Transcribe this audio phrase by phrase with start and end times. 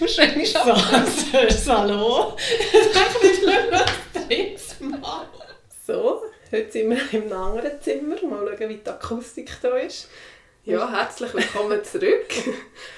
[0.00, 0.62] Wahrscheinlich schon.
[1.50, 2.34] So, hallo.
[2.92, 5.26] Sag nicht was Drinks mal.
[5.86, 8.16] So, heute sind wir im anderen Zimmer.
[8.22, 10.08] Mal schauen, wie die Akustik da ist.
[10.64, 12.28] Ja, herzlich willkommen zurück.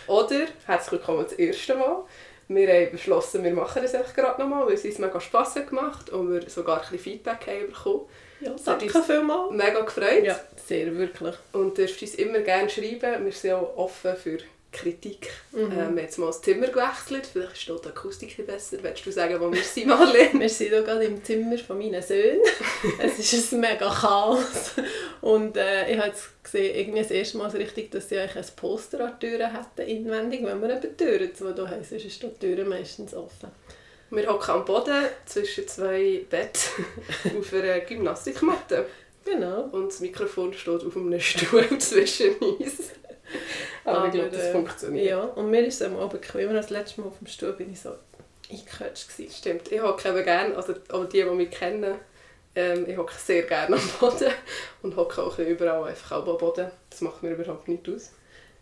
[0.07, 2.04] Oder herzlich willkommen das erste Mal.
[2.46, 5.71] Wir haben beschlossen, wir machen es echt gerade nochmal, weil es uns mega Spass hat
[5.71, 8.03] gemacht und wir sogar ein bisschen Feedback haben bekommen.
[8.41, 9.50] Ja, Das hat danke vielmals.
[9.50, 10.22] Mega gefreut.
[10.25, 11.35] Ja, sehr wirklich.
[11.53, 13.25] Und du darfst uns immer gerne schreiben.
[13.25, 14.39] Wir sind auch offen für
[14.72, 15.31] Kritik.
[15.53, 15.61] Mhm.
[15.61, 17.26] Ähm, wir haben jetzt mal das Zimmer gewechselt.
[17.26, 18.79] Vielleicht ist dort die Akustik ein besser.
[18.82, 20.32] Willst du sagen, wo wir sind, Marlene?
[20.40, 22.40] Wir sind hier gerade im Zimmer von meinen Söhnen.
[22.99, 24.72] es ist ein mega Chaos.
[25.21, 28.44] Und äh, ich habe jetzt gesehen, irgendwie das erste Mal so richtig, dass sie eigentlich
[28.44, 31.85] ein Poster an die Türen hätten, inwendig, wenn wir eben die Türen zu da haben.
[31.85, 33.50] Sonst ist die Türen meistens offen.
[34.11, 36.84] Wir hocken am Boden zwischen zwei Betten
[37.39, 38.86] auf einer Gymnastikmatte.
[39.25, 39.69] Genau.
[39.72, 42.91] Und das Mikrofon steht auf einem Stuhl zwischen uns.
[43.84, 45.11] Aber, ich glaube, das funktioniert.
[45.11, 46.52] Ja, und mir ist es auch bequemer.
[46.52, 47.91] Das letzte Mal auf dem Stuhl bin ich so
[48.50, 49.08] eingequetscht.
[49.08, 49.34] gewesen.
[49.34, 49.72] Stimmt.
[49.72, 51.97] Ich hocke eben gerne, also aber die, die mich kennen,
[52.55, 54.30] ähm, ich hocke sehr gerne am Boden
[54.83, 56.70] und hocke auch überall einfach auch am Boden.
[56.91, 58.12] Das macht mir überhaupt nicht aus.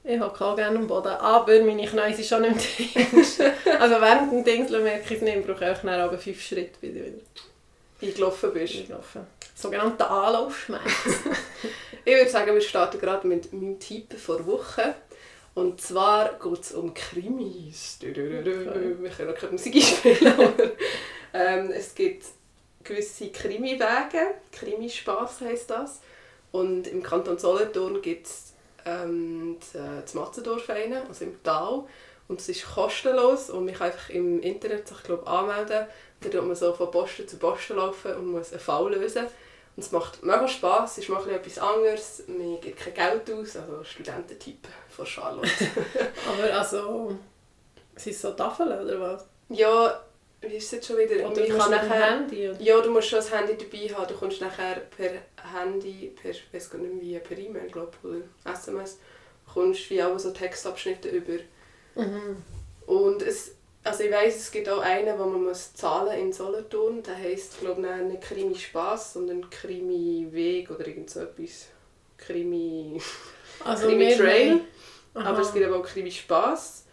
[0.02, 3.38] Ich hocke auch gerne am Boden, aber meine Knie sind schon mehr Dings.
[3.80, 6.78] Also während dem Dingseln merke ich es nicht, ich brauche auch nachher aber fünf Schritte,
[6.80, 7.18] bis ich wieder
[8.02, 8.76] Eingelaufen bist.
[8.76, 9.26] eingelaufen
[9.60, 10.82] Sogenannter Anlaufschmerz.
[12.02, 14.94] Ich würde sagen, wir starten gerade mit meinem Tipp vor Woche.
[15.54, 17.98] Und zwar geht es um Krimis.
[18.00, 20.52] Wir können auch keine Musik einspielen, aber
[21.34, 22.24] ähm, es gibt
[22.82, 24.34] gewisse Krimiwege.
[24.50, 26.00] Krimispaß heisst das.
[26.52, 28.54] Und im Kanton Solothurn gibt es
[28.86, 31.84] ähm, das Matzendorf einen, also im Tal.
[32.28, 35.86] Und es ist kostenlos und man kann einfach im Internet sich glaub, anmelden.
[36.20, 39.26] Da tut man so von Posten zu Posten laufen und muss einen Fall lösen.
[39.76, 42.24] Und es macht mega Spass, es ist mal etwas anderes.
[42.26, 45.48] Man gibt kein Geld aus, also Studententipp von Charlotte.
[46.28, 47.18] aber also,
[47.96, 49.26] sind es so Tafeln oder was?
[49.50, 50.00] ja,
[50.40, 51.16] wie ist es jetzt schon wieder?
[51.16, 52.48] Oder musst du dem nachher, Handy?
[52.48, 52.60] Oder?
[52.60, 54.08] ja, du musst schon das Handy dabei haben.
[54.08, 55.10] Du kommst nachher per
[55.54, 58.98] Handy, per, ich weiß gar nicht wie, per E-Mail glaub, oder SMS,
[59.52, 61.42] kommst wie auch so Textabschnitte über.
[61.94, 62.42] Mhm.
[62.86, 67.02] Und es, also ich weiss, es gibt auch einen, wo man muss zahlen in Solothurn.
[67.02, 71.68] Der heisst, glaube ich, nicht Krimi Spaß, sondern Krimi Weg oder irgend so etwas.
[72.18, 73.00] Krimi,
[73.64, 74.60] Also Krimi Trail.
[75.14, 76.84] Aber es gibt aber auch Krimi Spaß.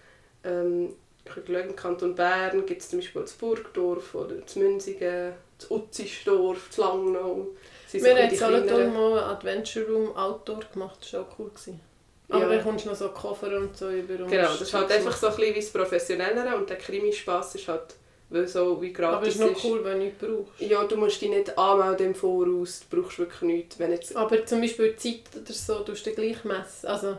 [0.45, 0.95] Ähm,
[1.25, 5.33] ich habe geschaut, im Kanton Bern gibt es zum Beispiel das Burgdorf oder das Münzigen,
[5.57, 7.47] das Utzisdorf, das Langnau.
[7.91, 11.49] Wir haben in Solothurn mal Adventure Room Outdoor gemacht, das war auch cool.
[11.49, 11.81] Gewesen.
[12.29, 12.49] Aber Ja.
[12.49, 14.23] dann kommst du noch so Koffer und so über.
[14.23, 17.55] und Genau, das ist halt einfach so ein bisschen wie das Professionellere und der Krimi-Spass
[17.55, 17.95] ist halt
[18.29, 19.05] weil so wie machen.
[19.05, 20.59] Aber gratis es ist noch cool, wenn du nichts brauchst.
[20.59, 23.79] Ja, du musst dich nicht anmelden im Voraus, du brauchst wirklich nichts.
[23.79, 26.87] Wenn jetzt, Aber zum Beispiel die Zeit oder so, tust du gleich messen.
[26.89, 27.17] Also,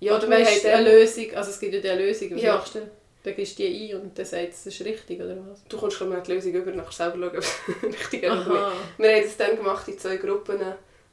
[0.00, 2.54] ja, oder du weißt eine Lösung, also es gibt ja diese Lösung, was Ja.
[2.56, 2.80] machst du?
[3.22, 5.62] Dann gibst du die ein und dann sagt es, es ist richtig, oder was?
[5.68, 8.46] du kommst nicht die Lösung über, nachher selber schauen, ob es richtig ist.
[8.46, 10.58] Wir haben das dann gemacht in zwei Gruppen,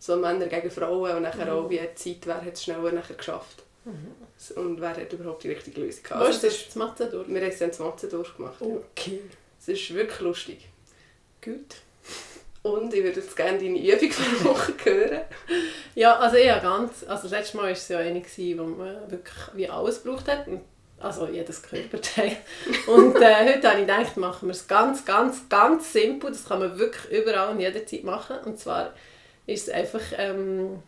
[0.01, 1.51] so Männer gegen Frauen und nachher Mhm.
[1.51, 3.63] auch wie Zeit, wer hat es schneller nachher geschafft.
[4.55, 6.21] Und wer hat überhaupt die richtige Lösung gehabt.
[6.21, 6.73] Wo Also ist das?
[6.73, 6.75] Das
[7.27, 8.59] wir haben es dann zu Mathe durchgemacht.
[8.61, 8.67] Ja.
[8.67, 9.21] Okay.
[9.59, 10.67] Es ist wirklich lustig.
[11.43, 11.75] Gut.
[12.63, 15.21] Und ich würde jetzt gerne deine Übung für die Woche hören.
[15.95, 19.11] Ja, also ich habe ganz, also das letzte Mal war es ja eine, wo man
[19.11, 20.45] wirklich wie alles gebraucht hat.
[20.99, 22.37] Also jedes Körperteil.
[22.87, 26.31] Und äh, heute habe ich gedacht, machen wir es ganz, ganz, ganz simpel.
[26.31, 28.37] Das kann man wirklich überall und jederzeit machen.
[28.45, 28.93] Und zwar
[29.45, 30.81] ist es einfach ähm,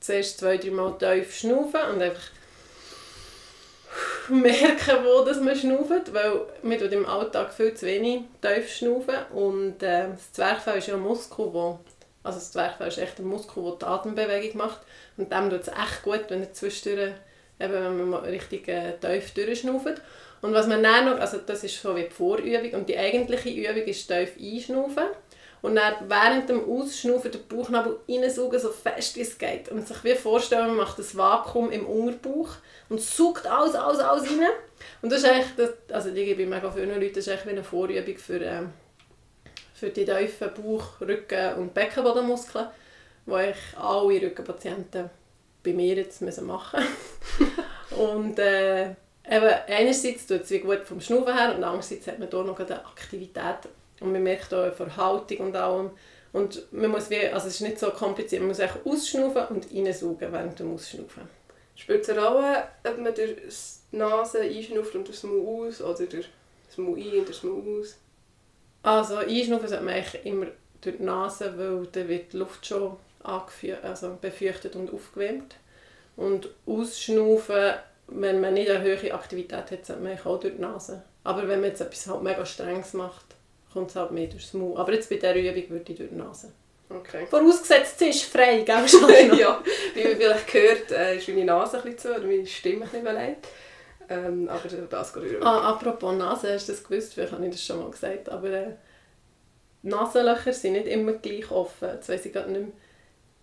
[0.00, 2.30] zuerst zwei, drei Mal tief schnaufen und einfach
[4.28, 9.16] merken, wo das man schnauft, weil man tut im Alltag viel zu wenig tief schnaufen
[9.32, 11.78] und äh, das Zwerchfell ist ja ein Muskel, wo,
[12.22, 14.80] also das Zwerchfell ist echt ein Muskel, der die Atembewegung macht
[15.16, 17.12] und dem tut es echt gut, wenn er zwischendurch,
[17.60, 20.00] eben wenn man mal richtig äh, tief durchschnauft.
[20.42, 23.48] Und was man dann noch, also das ist so wie die Vorübung und die eigentliche
[23.48, 25.04] Übung ist tief einschnaufen
[25.66, 29.68] und dann während dem Ausschnaufen den Bauchnabel reinsaugen, so fest wie es geht.
[29.68, 32.50] Und sich wie vorstellen, man macht das Vakuum im Unterbauch
[32.88, 34.46] und saugt alles, alles, alles rein.
[35.02, 37.50] Und das ist eigentlich, also die gebe ich mega vielen Leuten, das ist eigentlich wie
[37.50, 38.72] eine Vorübung für, ähm,
[39.74, 42.68] für die tiefen Bauch-, Rücken- und Beckenbodenmuskeln,
[43.26, 45.10] die eigentlich alle Rückenpatienten
[45.64, 46.80] bei mir jetzt müssen machen
[47.90, 48.90] Und äh,
[49.28, 52.60] eben, einerseits tut es wie gut vom Schnaufen her und andererseits hat man hier noch
[52.60, 53.68] eine Aktivität
[54.00, 55.90] und man merkt auch von der Haltung und allem.
[56.32, 59.72] Und man muss wie, also es ist nicht so kompliziert, man muss einfach ausschnaufen und
[59.72, 61.28] reinsaugen während dem Ausschnaufen.
[61.74, 63.36] Spielt es eine Rolle, ob man durch
[63.92, 66.28] die Nase einschnauft und durch das Maul aus oder durch
[66.66, 67.96] das Maul ein und durch das Maul aus?
[68.82, 70.46] Also einschnaufen sollte man eigentlich immer
[70.80, 75.56] durch die Nase, weil dann wird die Luft schon angefü- also befeuchtet und aufgewärmt.
[76.16, 77.74] Und ausschnaufen
[78.08, 81.02] wenn man nicht eine hohe Aktivität hat, sollte man auch durch die Nase.
[81.24, 83.35] Aber wenn man jetzt etwas halt mega Strenges macht,
[83.76, 84.78] kommt es halt mehr durchs Maul.
[84.78, 86.50] Aber jetzt bei dieser Übung würde ich durch die Nase.
[86.88, 87.26] Okay.
[87.26, 88.84] Vorausgesetzt, sie ist frei, gell,
[89.38, 89.62] ja,
[89.94, 92.80] wie man vielleicht gehört, äh, ist meine Nase ein bisschen zu, oder meine Stimme ein
[92.82, 93.48] bisschen beleidigt.
[94.08, 95.46] Ähm, aber das geht über.
[95.46, 97.14] Ah, apropos Nase, hast du das gewusst?
[97.14, 98.28] Vielleicht habe ich das schon mal gesagt.
[98.30, 98.76] Aber äh,
[99.82, 101.88] Nasenlöcher sind nicht immer gleich offen.
[101.88, 102.72] Jetzt weiss ich gerade nicht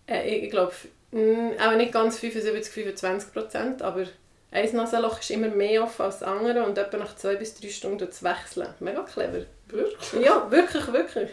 [0.08, 0.24] mehr.
[0.24, 0.72] Äh, ich glaube,
[1.12, 4.06] auch nicht ganz 75, 25 Prozent, aber
[4.50, 7.68] ein Nasenloch ist immer mehr offen als das andere und etwa nach zwei bis drei
[7.68, 8.68] Stunden wechseln.
[8.80, 9.44] Mega clever.
[9.68, 10.24] Wirklich?
[10.24, 11.30] Ja, wirklich, wirklich.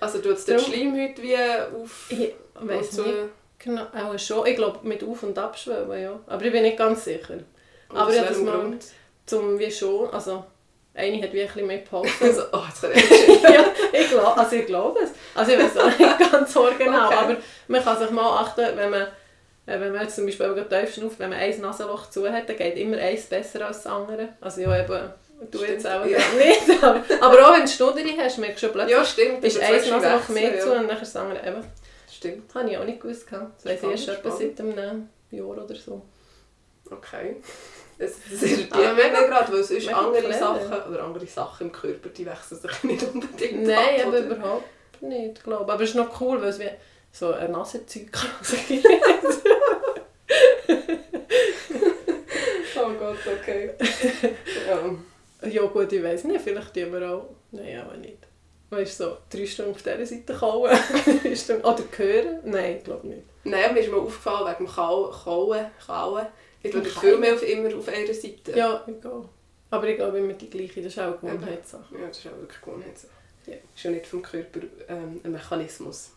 [0.00, 2.06] Also tut es Darum- Schleimhaut wie auf...
[2.10, 3.14] Ich weiss nicht
[3.58, 4.46] genau, auch schon.
[4.46, 6.18] Ich glaube, mit Auf- und Abschwellen, ja.
[6.26, 7.34] Aber ich bin nicht ganz sicher.
[7.88, 8.84] und Aber aus ja, das mal- Grund?
[9.26, 10.44] Zum wie schon, also
[10.94, 12.12] eine hat wie ein bisschen mehr geholfen.
[12.28, 15.10] Also, oh, jetzt kann ich ja, ich glaube, also ich glaube es.
[15.34, 17.16] Also ich weiß auch nicht ganz so genau, Okay.
[17.16, 17.36] aber
[17.68, 21.18] man kann sich mal achten, wenn man, äh, wenn man jetzt zum Beispiel tief schnauft,
[21.18, 24.28] wenn man ein Nasenloch zu hat, dann geht immer eins besser als das andere.
[24.42, 25.10] Also ja, eben,
[25.50, 26.18] du Stimmt, jetzt auch ja.
[26.38, 26.82] nicht,
[27.22, 29.44] aber, auch wenn du Studeri hast, merkst du plötzlich, Ja, stimmt.
[29.44, 30.60] ist das ein willst du Nasenloch wechseln, mehr ja.
[30.60, 31.64] zu und dann das andere eben.
[32.12, 33.26] Stimmt, Das habe ich auch nicht gewusst.
[33.30, 36.02] Das weiss ich erst etwa seit einem Jahr oder so.
[36.90, 37.36] okay.
[37.96, 40.32] Es, irritiert Aber mich mega- gerade, weil sonst andere.
[40.32, 44.18] Sachen, oder andere Sachen im Körper, die wechseln sich nicht unbedingt Nein, ab, aber oder?
[44.26, 44.64] überhaupt
[45.02, 45.70] nicht, glaube ich.
[45.72, 46.70] Aber es ist noch cool, weil es wie
[47.12, 48.86] so ein Nasenzyklus gibt.
[52.76, 53.70] Oh Gott, okay.
[55.48, 55.62] Ja.
[55.66, 57.28] Gut, ich weiß nicht, vielleicht tun wir auch...
[57.52, 58.18] Nein, aber nicht.
[58.70, 60.70] Weißt du, so drei Stunden auf dieser Seite kauen.
[61.62, 62.38] Oder hören?
[62.44, 63.22] Nein, ich glaube nicht.
[63.44, 65.66] Nein, mir ist mal aufgefallen wegen dem Kau- Kauen.
[65.86, 66.26] Kauen.
[66.62, 68.52] Ich Dem viel mehr auf, immer auf einer Seite.
[68.56, 69.28] Ja, egal.
[69.70, 71.94] Aber ich glaube immer die gleiche, das ist auch eine Gewohnheitssache.
[72.00, 73.12] Ja, das ist auch wirklich Gewohnheitssache.
[73.46, 73.54] Ja.
[73.74, 76.10] Ist ja nicht vom Körper ähm, ein Mechanismus.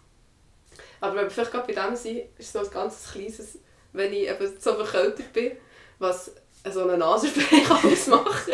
[1.01, 3.59] Aber wenn wir vielleicht gerade bei dem sind, ist so ein ganz kleines,
[3.93, 5.51] wenn ich eben so verkältet bin,
[5.99, 6.31] was
[6.71, 8.53] so eine Nasenspray kann ausmachen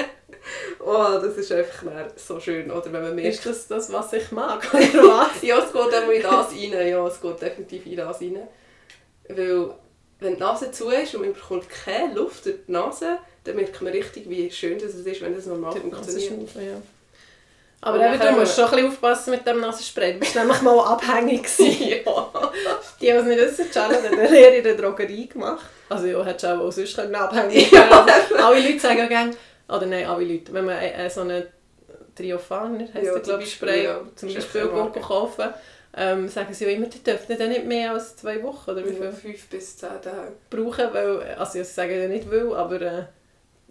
[0.86, 1.86] Oh, das ist einfach
[2.16, 2.70] so schön.
[2.72, 5.42] Oder wenn man merkt, Ist das das, was ich mag, oder was?
[5.42, 6.88] ja, es geht auch in das rein.
[6.88, 8.40] Ja, es geht definitiv in das rein.
[9.30, 9.70] Weil,
[10.20, 13.82] wenn die Nase zu ist und man bekommt keine Luft durch die Nase, dann merkt
[13.82, 16.50] man richtig, wie schön das ist, wenn das normal funktioniert.
[16.56, 16.82] Ja.
[17.82, 20.14] Aber eben, du musst schon ein bisschen aufpassen mit dem Nasenspray.
[20.14, 21.88] Du bist nämlich mal abhängig gewesen.
[22.06, 22.42] ja.
[23.02, 25.66] Die, die es nicht wissen, Charlotte hat eine Lehre in der Drogerie gemacht.
[25.90, 27.90] Also ja, hättest du auch sonst können abhängig Ja.
[28.08, 28.38] werden.
[28.42, 29.36] Alle Leute sagen gerne,
[29.76, 31.44] oder nein, alle Leute, wenn man äh, so einen
[32.16, 34.02] Triofaner, heisst Ja, der, glaube ich, Spray, ja.
[34.16, 34.70] zum Beispiel
[35.02, 35.50] kaufen,
[35.96, 38.94] ähm, sagen sie ja immer, die dürfen dann nicht mehr als zwei Wochen oder wie
[38.94, 40.34] viel Fünf bis zehn Tage.
[40.50, 43.04] brauchen, weil, also sie sagen ja nicht will, aber äh,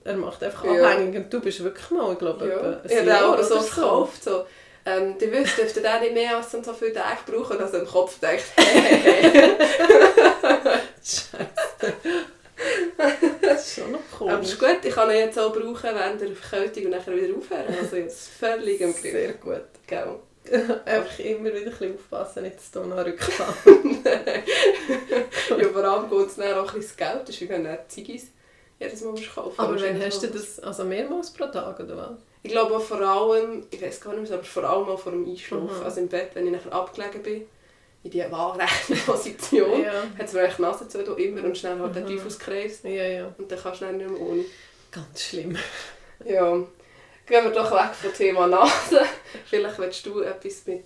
[0.05, 0.91] er macht einfach Ja.
[0.93, 2.61] abhängig und du bist wirklich mal, ich glaube, Ja.
[2.91, 4.25] ein habe Jahr auch oder so gekauft.
[4.25, 4.45] So.
[4.85, 7.57] Ähm, du wisst, dürft ihr den nicht mehr als so viele Tage brauchen.
[7.57, 9.51] Und also im Kopf denkt, hey, hey, hey.
[13.41, 14.31] Das ist schon noch cool.
[14.31, 17.15] Aber es ist gut, ich kann ihn jetzt auch brauchen während der Verkältung und nachher
[17.15, 17.77] wieder aufhören.
[17.81, 19.13] Also jetzt völlig im Griff.
[19.13, 19.65] Sehr gut.
[19.87, 20.17] Gell?
[20.85, 23.55] Einfach immer wieder ein bisschen aufpassen, nicht zu tun an Rückfall.
[25.51, 27.21] ja, vor allem geht es dann auch ein bisschen Geld.
[27.23, 28.29] Das ist wie wenn du Ziggis
[28.81, 32.19] jedes Mal kaufen Aber wann hast du das, also mehrmals pro Tag oder was?
[32.43, 35.13] Ich glaube auch vor allem, ich weiß gar nicht mehr, aber vor allem auch vor
[35.13, 35.79] dem Einschlafen.
[35.79, 35.85] Mhm.
[35.85, 37.47] Also im Bett, wenn ich nachher abgelegen bin,
[38.05, 39.93] in die waagerechte Position, Ja.
[40.19, 42.09] hat es mir die Nase zu da immer und schnell halt der Mhm.
[42.09, 42.81] Teufelskreis.
[42.83, 43.35] Ja, ja.
[43.39, 44.45] Und dann kannst du dann nicht mehr ohne.
[44.91, 45.57] Ganz schlimm.
[46.25, 46.53] Ja.
[47.27, 49.01] Gehen wir doch weg vom Thema Nase.
[49.47, 50.85] Vielleicht willst du etwas mit...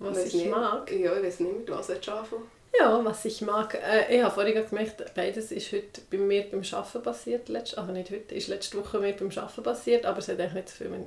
[0.00, 0.50] Was ich nicht.
[0.50, 0.90] mag?
[0.90, 2.42] Ja, ich weiß nicht, mit was willst du anfangen?
[2.78, 3.74] Ja, was ich mag.
[3.74, 7.48] Äh, ich habe vorhin gemerkt, beides ist heute bei mir beim Arbeiten passiert.
[7.48, 10.54] Letzt, also nicht heute, ist letzte Woche mir beim Arbeiten passiert, aber es hat eigentlich
[10.54, 11.06] nicht so viel mit...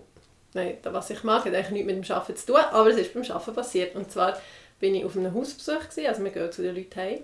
[0.55, 3.13] Nein, was ich mag, hat eigentlich nichts mit dem Arbeiten zu tun, aber es ist
[3.13, 3.95] beim Arbeiten passiert.
[3.95, 4.39] Und zwar
[4.79, 7.19] bin ich auf einem Hausbesuch, gewesen, also wir gehen zu den Leuten heim.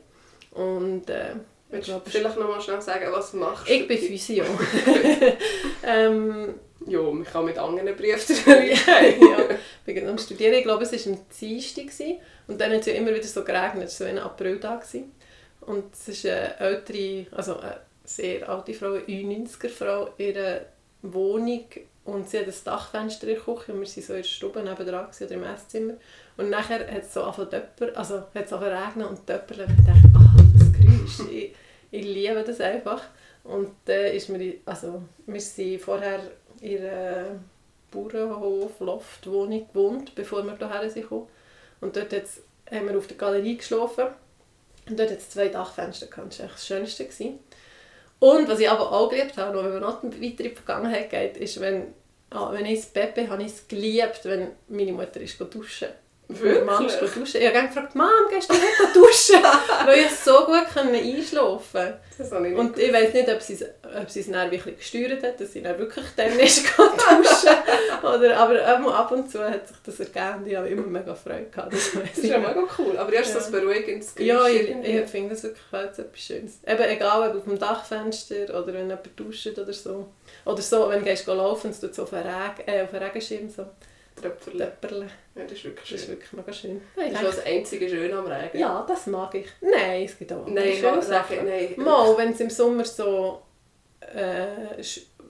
[0.51, 3.69] Und äh, ich Willst du vielleicht noch mal schnell sagen, was du machst?
[3.69, 4.43] ich bin Physio.
[5.85, 6.55] ähm,
[6.87, 9.37] Ja, man kann mit anderen Briefen ja, ja,
[9.85, 10.53] ich bin am Studieren.
[10.53, 11.85] Ich glaube, es war am Dienstag.
[11.87, 12.17] gewesen.
[12.47, 13.89] Und dann hat es ja immer wieder so geregnet.
[13.89, 14.81] Es war so ein Apriltag.
[14.81, 15.11] gewesen.
[15.61, 20.61] Und es ist eine ältere, also eine sehr alte Frau, eine 90er-Frau, in ihrer
[21.03, 21.65] Wohnung.
[22.13, 24.63] Und sie hat ein Dachfenster in der Küche und wir waren so in der Stube
[24.63, 25.93] nebenan oder im Esszimmer.
[26.37, 29.63] Und nachher hat es so angefangen also hat es regnen und Töpper.
[29.63, 31.55] Und ich dachte, ah, das Geräusch, ich,
[31.91, 33.03] ich liebe das einfach.
[33.43, 36.19] Und dann ist mir, also wir sind vorher
[36.61, 37.39] in einer
[37.91, 41.11] Bauernhof, Loftwohnung gewohnt, bevor wir hierher sind.
[41.11, 44.07] Und dort haben wir auf der Galerie geschlafen.
[44.89, 46.31] Und dort hat es zwei Dachfenster gehabt.
[46.31, 47.05] Das war das Schönste.
[47.05, 47.39] Gewesen.
[48.19, 51.09] Und was ich aber auch geliebt habe, noch wenn man noch weiter in die Vergangenheit
[51.09, 51.93] geht, ist, wenn,
[52.31, 55.89] ah, wenn ich ins Bett bin, habe ich es geliebt, wenn meine Mutter ist duschen
[56.31, 56.63] Wirklich?
[56.63, 57.41] Mom ist duschen.
[57.41, 58.63] Ich habe gefragt, Mom, gehst du nicht
[58.95, 59.41] duschen?
[59.85, 61.99] Weil ich so gut einschlafen konnte.
[62.19, 63.63] Das ich Und ich weiß nicht, ob sie es
[63.99, 67.57] ob sie es dann wirklich gesteuert hat, dass sie dann wirklich dann nicht duschen
[68.03, 71.73] Oder Aber ab und zu hat sich das ergeben ich habe immer mega Freude gehabt.
[71.73, 72.95] Das, Das ist ja mega cool.
[72.95, 73.35] Aber erst Ja.
[73.39, 76.59] das beruhigendes Ja, ich, ich finde das wirklich etwas Schönes.
[76.67, 80.05] Eben egal, ob auf dem Dachfenster oder wenn jemand duscht oder so.
[80.45, 82.27] Oder so, wenn du gehst laufen, es tut so auf Regen,
[82.67, 83.65] äh, auf einen Regenschirm so
[84.21, 84.65] Tröpferle.
[84.65, 85.07] Töpperle.
[85.35, 86.15] Ja, das ist wirklich Das ist schön.
[86.15, 86.81] wirklich mega schön.
[86.95, 88.57] Das ist das einzige Schöne am Regen.
[88.59, 89.47] Ja, das mag ich.
[89.61, 91.37] Nein, es gibt auch andere Nein, schöne Sachen.
[91.45, 91.73] nein.
[91.77, 93.41] Mal, wenn es im Sommer so
[94.13, 94.81] äh,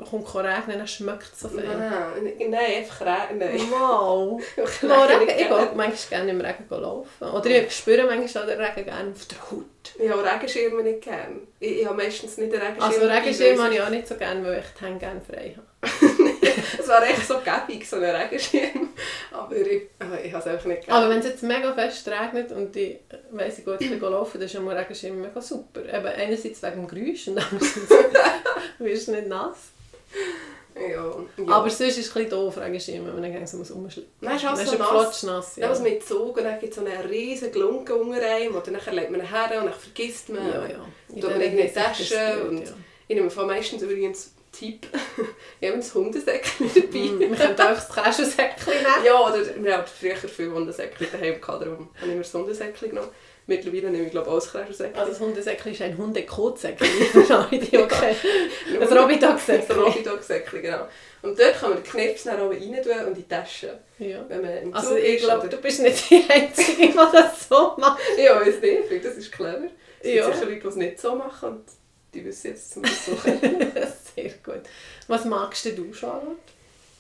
[0.10, 1.64] kommt Regen, dann schmeckt es so viel.
[1.64, 3.40] Nein, nein, einfach Regen.
[3.40, 3.70] Nein.
[3.70, 4.38] Mal.
[4.88, 7.24] Mal Regen Ich gehe manchmal gerne im Regen laufen.
[7.26, 9.66] Oder ich spüre manchmal auch den Regen gerne auf der Haut.
[9.98, 11.42] Ich habe Regenschirme nicht gerne.
[11.60, 12.88] Ich, ich habe meistens nicht einen Regenschirm.
[12.90, 15.22] Also dabei, Regenschirm weil habe ich auch nicht so gerne, weil ich die Hände gerne
[15.22, 15.68] frei habe.
[16.80, 18.90] Es wäre echt so gäbig, so ein Regenschirm.
[19.32, 19.68] Aber ich,
[20.24, 21.00] ich habe es einfach nicht gerne.
[21.00, 23.00] Aber wenn es jetzt mega fest regnet und ich
[23.32, 25.82] weiss, ich gehe jetzt laufen, dann ist ja mal Regenschirm mega super.
[25.82, 27.90] Eben einerseits wegen dem Geräusch und andererseits
[28.80, 29.58] wirst du nicht nass.
[30.76, 31.54] ja, ja.
[31.54, 34.44] Aber sonst ist es ein bisschen doof, Regenschirm, wenn man dann so rumschleppen Nein, ist
[34.46, 34.90] Dann so er nass.
[34.90, 35.56] flotschnass.
[35.56, 35.88] Dann muss man
[36.38, 39.30] und dann gibt es so einen riesen Glunken unter einem und dann legt man ihn
[39.30, 40.48] her und dann vergisst man.
[40.48, 40.86] Ja, ja.
[41.10, 42.74] In Tut man in die es Tasche und- ja.
[43.08, 44.88] Ich nehme meistens übrigens Tipp,
[45.60, 47.00] ich habe ein Hundesäckchen dabei.
[47.00, 49.06] Mm, Wir können auch das Käsesäckchen nehmen.
[49.06, 52.90] Ja, oder wir haben früher viel Hundesäckchen daheim gehabt, darum habe ich mir das Hundesäckchen
[52.90, 53.10] genommen.
[53.48, 55.00] Mittlerweile nehme ich glaube ich auch das Käsesäckchen.
[55.00, 56.88] Also das Hundesäckchen ist ein Hundekotsäckchen,
[57.52, 58.16] die okay.
[58.80, 59.76] Ein Robidog-Säckchen.
[59.76, 60.88] Ein Robidog-Säckchen, genau.
[61.24, 63.80] Und dort kann man den Knips dann oben rein tun und in die Tasche.
[63.98, 64.24] Ja.
[64.28, 67.50] Wenn man im Also Zug ich ist glaube, du bist nicht die Einzige, die das
[67.50, 68.00] so macht.
[68.18, 69.64] Ja, weiß nicht, ich das ist clever.
[70.00, 70.32] Es gibt Ja.
[70.32, 71.66] sicher Leute, die es nicht so machen und
[72.14, 73.42] die wissen jetzt, so können.
[74.16, 74.62] Sehr gut.
[75.08, 76.38] Was magst denn du, Charlotte?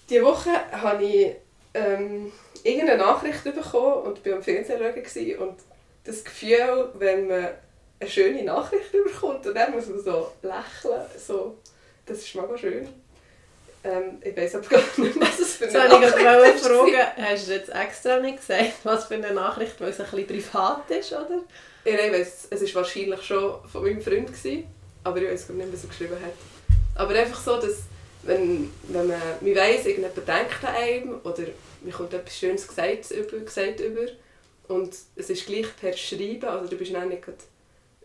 [0.09, 1.35] Diese Woche habe ich
[1.73, 2.31] ähm,
[2.63, 5.55] irgendeine Nachricht bekommen und war am Fernsehen schauen gewesen und
[6.03, 7.49] das Gefühl, wenn man
[7.99, 11.57] eine schöne Nachricht bekommt und dann muss man so lächeln, so,
[12.05, 12.87] das ist mega schön.
[13.81, 16.93] Ähm, ich weiß aber gar nicht, was es für eine wollte ich gerade Nachricht fragen,
[16.93, 17.29] war.
[17.29, 20.91] hast du jetzt extra nicht gesagt, was für eine Nachricht, weil es ein bisschen privat
[20.91, 21.43] ist, oder?
[21.85, 24.67] Ja, ich weiss, es war wahrscheinlich schon von meinem Freund, gewesen,
[25.03, 26.33] aber ich weiß gar nicht, was er geschrieben hat.
[26.95, 27.77] Aber einfach so, dass
[28.23, 31.43] wenn, wenn man, man weiss, irgendjemand denkt an einem oder
[31.81, 34.07] man kommt etwas Schönes gesagt über, gesagt über
[34.67, 37.37] und es ist gleich per Schreiben, also du bist dann nicht gerade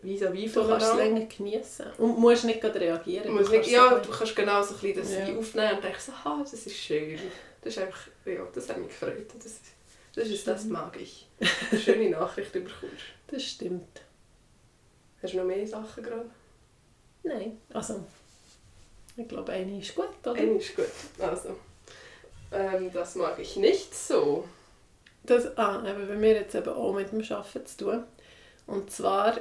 [0.01, 3.27] vis-à-vis Du kannst es länger genießen und musst nicht reagieren.
[3.27, 5.37] Du musst Du nicht, ja, so- du kannst genau so ein bisschen das Ja.
[5.37, 7.19] aufnehmen und denkst so, ah, das ist schön.
[7.61, 9.25] Das ist einfach, ja, das hat mich gefreut.
[9.35, 9.61] Das, ist-
[10.15, 11.27] das ist das mag ich.
[11.71, 13.03] Eine schöne Nachricht bekommst.
[13.27, 14.01] Das stimmt.
[15.21, 16.29] Hast du noch mehr Sachen gerade?
[17.25, 18.03] Nein, also
[19.17, 20.33] ich glaube, eine ist gut, oder?
[20.33, 20.85] Eine ist gut.
[21.19, 21.55] Also,
[22.51, 24.45] ähm, das mag ich nicht so.
[25.23, 28.03] Das, ah, eben, bei mir jetzt eben auch mit dem Arbeiten zu tun.
[28.67, 29.37] Und zwar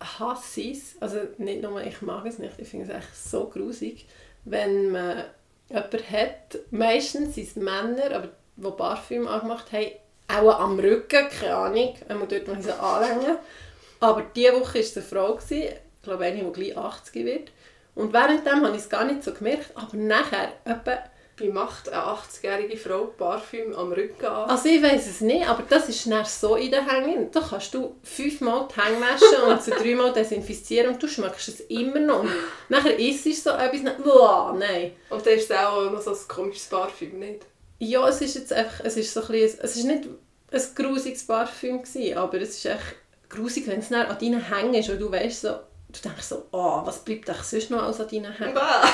[0.00, 3.48] hasse ich es, also nicht nur ich mag es nicht, ich finde es echt so
[3.48, 4.06] grusig,
[4.44, 5.24] wenn man
[5.70, 9.92] jemanden hat, meistens sind es Männer, aber die Parfüm angemacht haben,
[10.28, 13.38] auch am Rücken, keine Ahnung, einmal dort, wo ich sie anlänge.
[14.00, 15.74] Aber diese Woche war es eine Frau, gewesen,
[16.06, 17.50] glaube eine, die gleich 80 wird.
[17.94, 20.98] Und währenddem habe ich es gar nicht so gemerkt, aber nachher, etwa
[21.38, 24.48] Wie macht eine 80-jährige Frau Parfüm am Rücken an?
[24.48, 27.30] Also ich weiß es nicht, aber das ist dann so in den Hängen.
[27.30, 31.60] Da kannst du fünfmal die Hänge waschen und sie dreimal desinfizieren und du schmeckst es
[31.60, 32.20] immer noch.
[32.20, 32.30] Und
[32.70, 34.92] nachher isst es so etwas, dann, Uah, nein.
[35.10, 37.44] Und dann ist es auch noch so ein komisches Parfüm, nicht?
[37.80, 40.08] Ja, es ist jetzt einfach, es ist so ein bisschen, es ist nicht
[40.52, 42.96] ein grusiges Parfüm gewesen, aber es ist echt
[43.28, 45.56] grusig, wenn es dann an deinen Hängen ist und du weißt so,
[46.02, 48.54] du denkst so, oh, was bleibt eigentlich sonst noch an deinen Hängen?
[48.54, 48.88] Bah.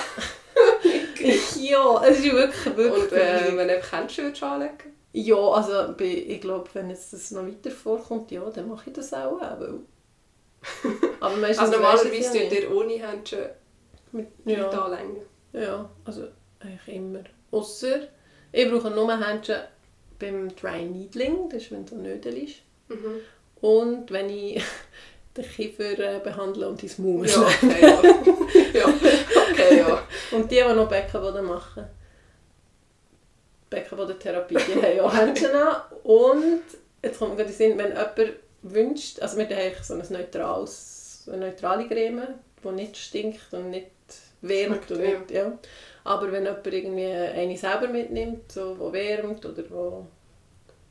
[1.60, 6.40] ja, es ist wirklich, wirklich Und äh, wenn du einfach Handschuhe anlegen Ja, also ich
[6.40, 9.40] glaube, wenn jetzt das noch weiter vorkommt, ja, dann mache ich das auch.
[9.40, 9.80] auch weil...
[11.20, 13.54] Aber meistens Also normalerweise es tut ihr ohne Handschuhe
[14.12, 15.22] Mit- ja, anlängen.
[15.52, 16.28] ja, also
[16.60, 17.24] eigentlich immer.
[17.50, 18.08] Ausser,
[18.52, 19.60] ich brauche nur Händchen
[20.18, 22.56] beim Dry Needling, das ist, wenn du Nödel ist.
[22.88, 23.20] Mhm.
[23.60, 24.62] Und wenn ich
[25.36, 28.80] den Kiefer äh, behandle und ins Maul Ja, okay, ja.
[28.80, 28.94] ja.
[29.50, 30.02] Okay, ja.
[30.30, 31.84] Und die, die noch Beckenboden machen,
[33.70, 35.76] Beckenbodentherapie, die haben auch Händchen an.
[36.04, 36.62] Und
[37.02, 41.28] jetzt kommt mir gerade in Sinn, wenn jemand wünscht, also wir haben so ein neutrales,
[41.28, 42.28] eine neutrale Creme,
[42.62, 43.90] die nicht stinkt und nicht
[44.42, 44.90] wärmt.
[44.90, 45.58] Und nicht, ja.
[46.04, 50.06] Aber wenn jemand irgendwie eine selber mitnimmt, so, die wärmt oder wo...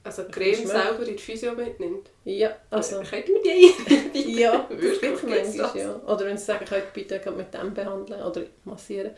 [0.04, 2.10] Also die Creme selber in die Physio mitnimmt.
[2.26, 3.02] Ja, also...
[3.02, 6.02] Könnten wir die Ja, das Wirklich, gibt es manchmal, ja.
[6.08, 9.12] Oder wenn sie sagen, könnt bitte gerade mit dem behandeln oder massieren.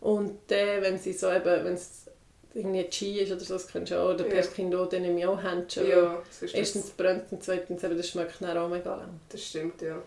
[0.00, 2.06] Und dann, wenn sie so eben, wenn es
[2.54, 4.14] irgendwie Ski ist oder so, das kennst du auch.
[4.14, 4.30] Oder Ja.
[4.30, 5.88] Perskindo, dann nehme ich auch Händchen.
[5.88, 6.22] Ja,
[6.52, 9.20] Erstens brennt und zweitens eben, das schmeckt dann auch mega lang.
[9.28, 10.02] Das stimmt, ja.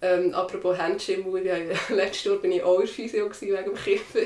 [0.00, 1.56] Ähm, apropos Handschimmel, ja,
[1.88, 4.20] letztes Jahr bin ich auch in Physio wegen dem Kiefer.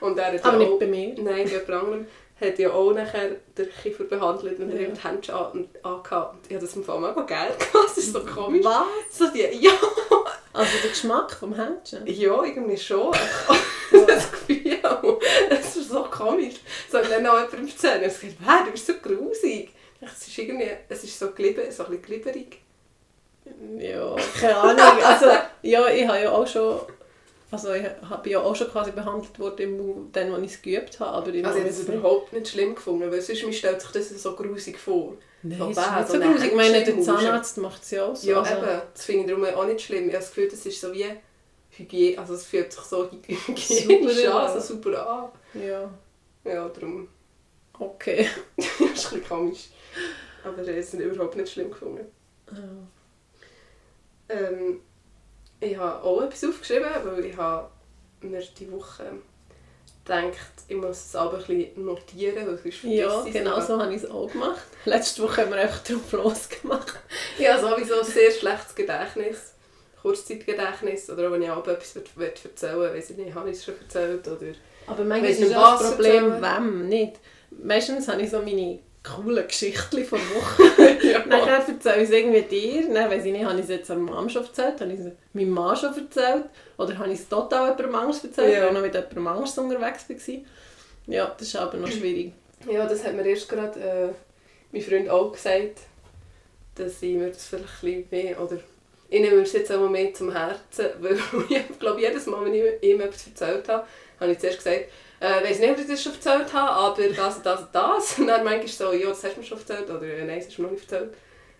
[0.00, 1.14] Und er hat Aber ja auch, nicht bei mir.
[1.22, 2.06] Nein, jemand anderem
[2.40, 4.76] hat ja auch nachher den Kiefer behandelt und Ja.
[4.80, 6.34] er hat die Hände an, angehabt.
[6.34, 8.64] Und ich habe das im Fall mega geil das ist so komisch.
[8.64, 8.84] Was?
[9.18, 9.72] So die, ja,
[10.52, 12.06] Also der Geschmack vom Händchen?
[12.06, 13.12] ja, irgendwie schon.
[14.06, 14.78] das Gefühl,
[15.50, 16.54] es ist so komisch.
[16.90, 19.70] So, und dann auch jemand erzählen, er sagt, wow, du bist so grusig.
[20.00, 22.58] Es ist irgendwie, es ist so, gliber, so ein bisschen glibberig.
[23.78, 25.04] Ja, keine Ahnung.
[25.04, 25.26] Also,
[25.62, 26.80] ja, ich habe ja auch schon...
[27.50, 30.98] Also ich habe ja auch schon quasi behandelt worden, im- dann, als ich es geübt
[31.00, 31.10] habe.
[31.12, 33.90] Aber ich Also ich habe es überhaupt nicht schlimm gefunden, weil sonst man stellt sich
[33.92, 35.14] das so grusig vor.
[35.42, 36.48] Nein, So es ist nicht so grusig.
[36.50, 38.28] Ich meine, der Zahnarzt macht es ja auch so.
[38.30, 38.80] Ja, also, eben.
[38.94, 40.08] Das finde ich darum auch nicht schlimm.
[40.08, 41.06] Ich habe das Gefühl, das ist so wie
[41.70, 42.18] Hygiene.
[42.18, 44.14] Also es fühlt sich so hygienisch Super, an,
[44.54, 44.60] ja.
[44.60, 45.08] so super
[45.54, 45.60] an.
[45.62, 45.90] Ja,
[46.44, 47.08] Ja, darum
[47.78, 48.28] okay.
[48.56, 49.68] das ist ein bisschen komisch.
[50.42, 52.06] Aber es ist überhaupt nicht schlimm gefunden.
[52.52, 52.58] Ja.
[54.36, 54.80] Ähm,
[55.60, 57.68] ich habe auch etwas aufgeschrieben, weil ich habe
[58.20, 59.04] mir die Woche
[60.04, 60.36] gedacht,
[60.68, 63.94] ich muss es aber ein bisschen notieren, weil sonst Ja, vergesse es genau so habe
[63.94, 64.62] ich es auch gemacht.
[64.84, 66.94] Letzte Woche haben wir einfach drauf losgemacht.
[67.38, 69.54] Ich habe sowieso ein sehr schlechtes Gedächtnis.
[70.02, 71.08] Kurzzeitgedächtnis.
[71.10, 74.28] Oder wenn ich auch etwas erzählen will, weiss ich nicht, habe ich es schon erzählt?
[74.28, 74.52] Oder...
[74.86, 76.42] Aber manchmal ist das Problem, erzählen.
[76.42, 77.20] wem nicht.
[77.50, 80.62] Meistens habe ich so meine coolen Geschichten von Wochen.
[81.06, 81.24] ja.
[81.26, 82.92] Nachher erzähle ich es irgendwie dir.
[82.92, 85.12] Dann weiss ich nicht, habe ich es jetzt am Mom schon erzählt, habe ich es
[85.32, 86.44] meinem Mann schon erzählt.
[86.78, 88.60] Oder habe ich es total jemandem anders erzählt, Ja.
[88.62, 90.36] weil ich noch mit jemandem anders unterwegs war.
[91.06, 92.32] Ja, das ist aber noch schwierig.
[92.70, 94.08] ja, das hat mir erst gerade äh,
[94.72, 95.80] mein Freund auch gesagt,
[96.76, 98.58] dass ich mir das vielleicht ein bisschen mehr, oder
[99.10, 101.18] ich nehme mir das jetzt auch mehr zum Herzen, weil
[101.50, 103.86] ich glaube, jedes Mal, wenn ich ihm etwas erzählt habe,
[104.18, 104.86] habe ich zuerst gesagt,
[105.20, 107.74] äh, ich weiß nicht, ob ich das schon erzählt habe, aber das und das und
[107.74, 108.18] das.
[108.18, 110.48] Und dann manchmal so, ja, das hast du mir schon erzählt, oder äh, nein, das
[110.48, 111.14] hast du mir noch nicht erzählt.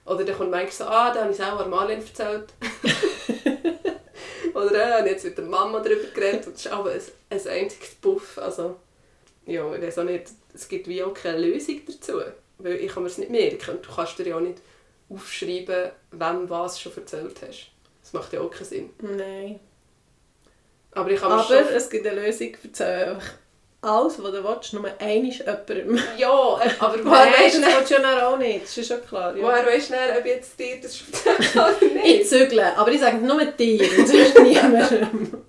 [0.07, 2.53] Oder dann kommt manchmal so, ah, da habe ich es auch Marlene erzählt.
[4.55, 6.47] oder äh, ich jetzt mit der Mama darüber geredet.
[6.47, 8.39] Und das ist aber ein, ein einziges Puff.
[8.39, 8.77] Also,
[9.47, 12.21] ja, ich weiß auch nicht, es gibt wie auch keine Lösung dazu.
[12.59, 13.79] Weil ich kann mir es nicht merken.
[13.83, 14.61] Du kannst dir ja auch nicht
[15.09, 17.71] aufschreiben, wem was schon erzählt hast.
[18.03, 18.91] Das macht ja auch keinen Sinn.
[19.01, 19.61] Nein.
[20.93, 21.67] Aber ich kann Aber schon...
[21.75, 22.57] es gibt eine Lösung.
[22.63, 23.33] Erzähl einfach
[23.85, 25.99] alles, was du willst, nur einmal jemandem.
[26.17, 27.77] Ja, äh, aber woher weisst du das?
[27.79, 28.65] willst du ja auch nicht.
[28.65, 29.37] Das ist schon klar.
[29.37, 29.43] Ja.
[29.43, 31.03] woher weisst du ob jetzt dir das
[31.55, 32.29] habe oder Ich nicht?
[32.29, 35.45] zügle, aber ich sage nur dir sonst niemandem.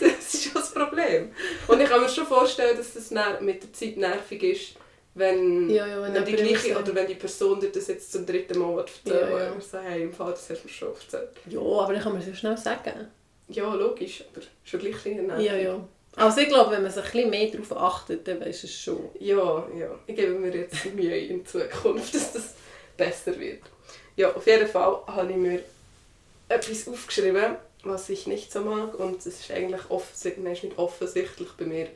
[0.00, 1.30] Das ist schon das Problem.
[1.68, 3.10] Und ich kann mir schon vorstellen, dass das
[3.40, 4.74] mit der Zeit nervig ist,
[5.14, 8.24] wenn, Ja, ja, wenn wenn die gleiche oder wenn die Person dir das jetzt zum
[8.26, 9.30] dritten Mal erzählt.
[9.30, 9.52] Ja, ja.
[9.52, 11.30] Und so, hey, im Fall, das hast du mir schon erzählt.
[11.46, 13.08] Ja, aber dann kann man es ja schnell sagen.
[13.48, 15.46] Ja, logisch, aber schon gleich ein bisschen nervig.
[15.46, 15.80] Ja, ja.
[16.16, 19.10] Also ich glaube, wenn man sich ein bisschen mehr darauf achtet, dann du es schon.
[19.18, 19.98] Ja, ja.
[20.06, 22.54] Ich gebe mir jetzt Mühe in Zukunft, dass das
[22.96, 23.62] besser wird.
[24.16, 25.60] Ja, auf jeden Fall habe ich mir
[26.48, 28.94] etwas aufgeschrieben, was ich nicht so mag.
[28.94, 31.88] Und es ist eigentlich offensichtlich, nicht offensichtlich bei mir,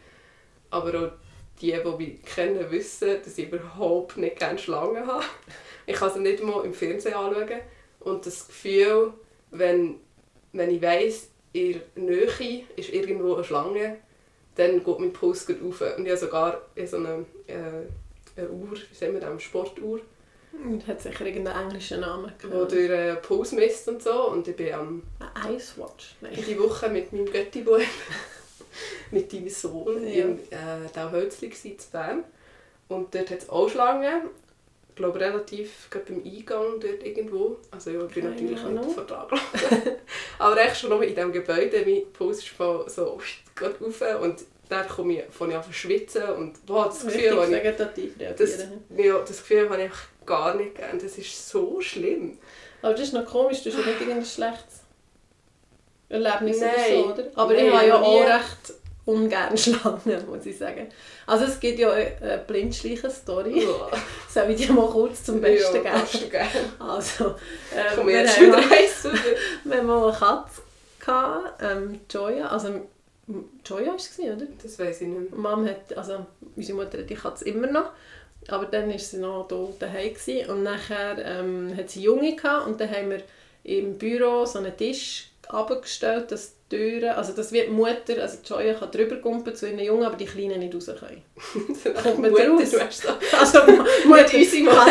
[0.71, 1.13] aber auch
[1.61, 5.25] die, die mich kennen, wissen, dass ich überhaupt nicht gerne Schlangen habe.
[5.87, 7.61] Ich kann sie nicht mal im Fernsehen anschauen.
[8.01, 9.13] Und das Gefühl,
[9.51, 9.97] wenn,
[10.53, 13.99] wenn ich weiss, in der Nähe ist irgendwo eine Schlange,
[14.57, 15.81] dann geht mein Puls gut rauf.
[15.97, 17.55] Und ich habe sogar so eine, äh,
[18.37, 20.01] eine Uhr, wie sagen wir das, eine Sportuhr,
[20.65, 22.33] Und hat sicher irgendeinen englischen Namen.
[22.43, 24.29] die durch den Puls misst und so.
[24.31, 25.03] Und ich bin am,
[25.35, 26.17] Ein Icewatch?
[26.21, 26.33] Nein.
[26.47, 27.85] die Woche mit meinem Götti-Boy,
[29.11, 30.25] mit deinem Sohn, Ja.
[30.25, 32.25] im äh, gsi zu Bern.
[32.89, 34.23] Und dort hat es auch Schlangen.
[34.97, 37.59] Ich glaube relativ gerade beim Eingang dort irgendwo.
[37.71, 38.91] Also ja, ich bin Keine natürlich nicht Ahnung.
[38.91, 39.93] vor dran gelaufen.
[40.39, 43.21] Aber echt schon noch in diesem Gebäude, mein Puls ist voll so
[43.55, 48.15] geht rauf und dann komme ich, ich an schwitzen und boah, das Gefühl, ich, vegetativ
[48.39, 50.99] das, ja, das Gefühl habe ich gar nicht gerne.
[50.99, 52.39] Das ist so schlimm.
[52.81, 54.81] Aber das ist noch komisch, du hast ja nicht irgendein schlechtes
[56.09, 56.71] Erlebnis Nein.
[56.71, 57.31] oder so, oder?
[57.35, 58.75] Aber Nein, ich habe ja auch recht
[59.07, 60.89] ungern Schlangen, muss ich sagen.
[61.27, 63.67] Also es gibt ja eine Blindschleichen-Story.
[64.29, 66.31] Soll ich dir mal kurz zum Besten ja, geben?
[66.31, 66.51] gerne.
[66.79, 67.27] Also,
[67.75, 68.63] ähm, Komm wir, jetzt haben mal,
[69.65, 70.63] wir haben mal eine Katze,
[70.99, 72.69] gehabt, ähm, Joya, also
[73.65, 74.47] Joya war es, oder?
[74.63, 75.39] Das weiß ich nicht mehr.
[75.39, 77.91] Mom hat, also unsere Mutter hat die Katze immer noch,
[78.49, 80.51] aber dann war sie noch hier daheim gewesen.
[80.51, 83.23] und nachher ähm, hat sie Junge gehabt und dann haben wir
[83.63, 88.39] im Büro so einen Tisch abgestellt, dass die Türen, also dass wie die Mutter, also
[88.45, 91.23] die Joya kann drüber kumpen zu ihren Jungen, aber die Kleinen nicht raus können.
[92.03, 92.71] Kommt man Mutter, raus?
[92.73, 93.37] du.
[93.39, 93.59] Also
[94.07, 94.85] Mutter, Nicht unsere Mutter.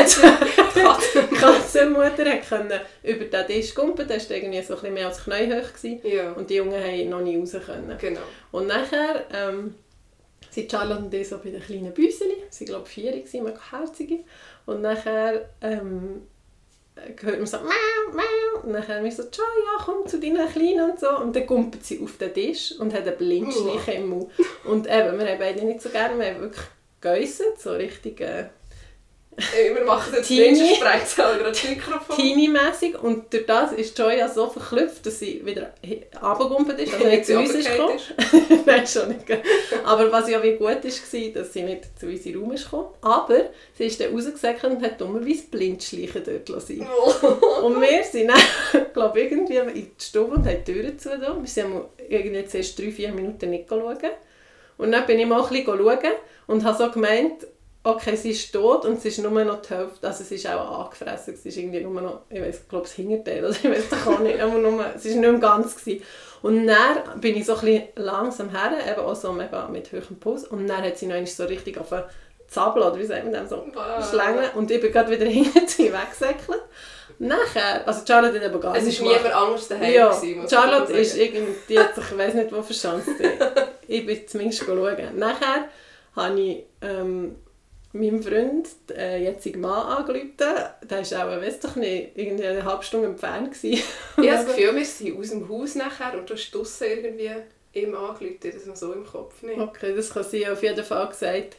[0.76, 5.24] Katze- Katzenmutter können über den Tisch kumpen, der war irgendwie so ein bisschen mehr als
[5.24, 6.00] Knie hoch gewesen.
[6.04, 7.96] Ja, und die Jungen haben noch nie raus können.
[8.00, 8.22] genau.
[8.52, 9.76] Und nachher ähm,
[10.50, 12.36] sind Charlotte und ich so bei den kleinen Büseli.
[12.50, 14.20] Sie waren, glaube ich, vier, gewesen, mega herzige.
[14.66, 16.22] Und nachher ähm,
[17.22, 18.62] hört man so «Mau, mau».
[18.64, 21.10] Und nachher mich so «Tja, ja, komm zu deinen Kleinen» und so.
[21.18, 24.32] Und dann kumpelt sie auf den Tisch und hat einen Blindschleichen im Mund.
[24.64, 26.66] Und eben, wir haben beide nicht so gerne, wir haben wirklich
[27.02, 28.22] geäussert, so richtig...
[28.22, 28.46] Äh,
[29.38, 30.76] wir machen jetzt Teenie.
[30.76, 32.16] Sprengt gerade das Mikrofon.
[32.16, 35.74] Teenie-mässig und durch das ist Joya so verklüpft, dass sie wieder
[36.22, 38.00] runtergegumpelt ist, also nicht zu uns ist gekommen.
[38.66, 39.26] Nein, schon nicht.
[39.84, 42.66] Aber was ja wie gut war, dass sie nicht zu uns in den Raum ist
[42.66, 42.88] gekommen.
[43.02, 43.42] Aber
[43.78, 46.86] sie ist dann rausgesäckelt und hat dummerweise Blindschleichen dort lassen.
[47.64, 51.10] Und wir sind dann, glaube ich, irgendwie in die Stube und haben die Türen zu.
[51.10, 51.74] Wir sind
[52.08, 53.98] irgendwie zuerst drei, vier Minuten nicht schauen.
[54.78, 56.12] Und dann bin ich mal ein bisschen schauen
[56.48, 57.48] und habe so gemeint,
[57.86, 60.86] okay, sie ist tot und sie ist nur noch die Hälfte, also sie ist auch
[60.86, 64.08] angefressen, sie ist irgendwie nur noch, ich weiß, glaube das Hinterteil, also ich weiß doch
[64.08, 66.04] auch nicht, aber nur, sie ist nicht mehr ganz gewesen.
[66.42, 70.20] Und dann bin ich so ein bisschen langsam her, eben auch so mega mit höherem
[70.20, 72.06] Puls und dann hat sie noch so richtig auf eine
[72.48, 73.64] Zappel, oder wie sagt man dem, so
[74.10, 76.64] schlängeln und ich bin gerade wieder hinter sie weggesäckelt.
[77.20, 79.94] Nachher, also Charlotte hat aber gar Es nichts war niemand anders daheim.
[79.94, 83.10] ja, gewesen, Charlotte ist irgendwie, die hat sich, ich weiß nicht wo verschanzt.
[83.88, 85.18] ich bin zumindest schauen.
[85.18, 85.70] Nachher
[86.16, 87.36] habe ich ähm,
[88.00, 90.34] meinem Freund, äh, jetzigen Mann, angerufen.
[90.38, 91.00] Der war
[91.38, 93.52] auch, weiß doch nicht, irgendwie eine halbe Stunde entfernt.
[93.54, 93.74] gewesen.
[93.74, 93.84] Ich
[94.18, 97.32] habe das Gefühl, wir sind aus dem Haus nachher und du hast draussen irgendwie
[97.74, 99.60] ihm angerufen, das noch so im Kopf nicht.
[99.60, 101.58] Okay, das kann sie auf jeden Fall gesagt.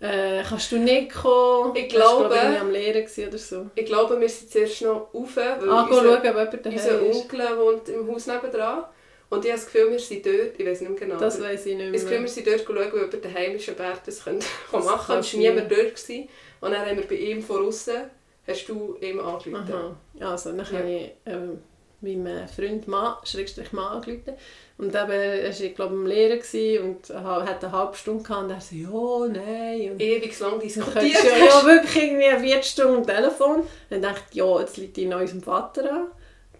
[0.00, 1.76] Äh, kannst du nicht kommen?
[1.76, 3.66] Ich glaube- glaub ich, am Lehren oder so.
[3.76, 7.16] Ich glaube, wir sind zuerst noch rauf, weil Ah, unser, schauen, ob unser ist.
[7.16, 8.84] Onkel wohnt im Haus nebenan.
[9.32, 11.18] Und ich habe das Gefühl, wir sind dort, ich weiß nicht mehr genau.
[11.18, 12.22] Das weiß ich nicht ich habe das Gefühl, mehr.
[12.22, 15.06] wir sind dort schauen, ob jemand daheim ist, ob er das könnte Das machen kann
[15.06, 15.18] kann.
[15.20, 15.80] Es war niemand dort.
[15.96, 16.28] Gewesen.
[16.60, 17.94] Und dann haben wir bei ihm von außen,
[18.46, 19.96] hast du ihm angerufen.
[20.20, 20.78] Also, dann Ja.
[20.78, 21.58] habe ich ähm,
[22.02, 24.34] meinem Freund Mann, Schrägstrich Mann angerufen.
[24.78, 26.40] Und eben, er war, glaube am Lehren
[26.82, 29.92] und ha- hat eine halbe Stunde gehabt und er so, ja, nein.
[29.92, 31.24] Und Ewig lang diskutiert.
[31.24, 33.62] ja, ja wirklich irgendwie eine Viertelstunde am Telefon.
[33.90, 36.06] Dann dachte ich, ja, jetzt liegt ich noch unserem Vater an.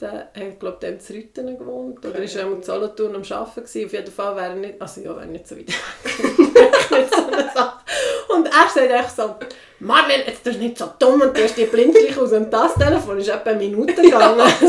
[0.03, 1.99] Der hat, glaube ich, in Rütten gewohnt.
[2.01, 2.25] Oder Okay.
[2.25, 3.87] ist er am Solothurn am Arbeiten gewesen.
[3.87, 5.77] Auf jeden Fall wäre er nicht, also ja, wäre nicht so weit weg.
[6.91, 7.79] Nicht so eine Sache.
[8.35, 9.35] Und er sagt echt so,
[9.79, 12.33] Marvin, jetzt bist du nicht so dumm und du hast die blindlich aus.
[12.33, 14.41] Und das Telefon ist etwa eine Minute gegangen.
[14.41, 14.67] Also,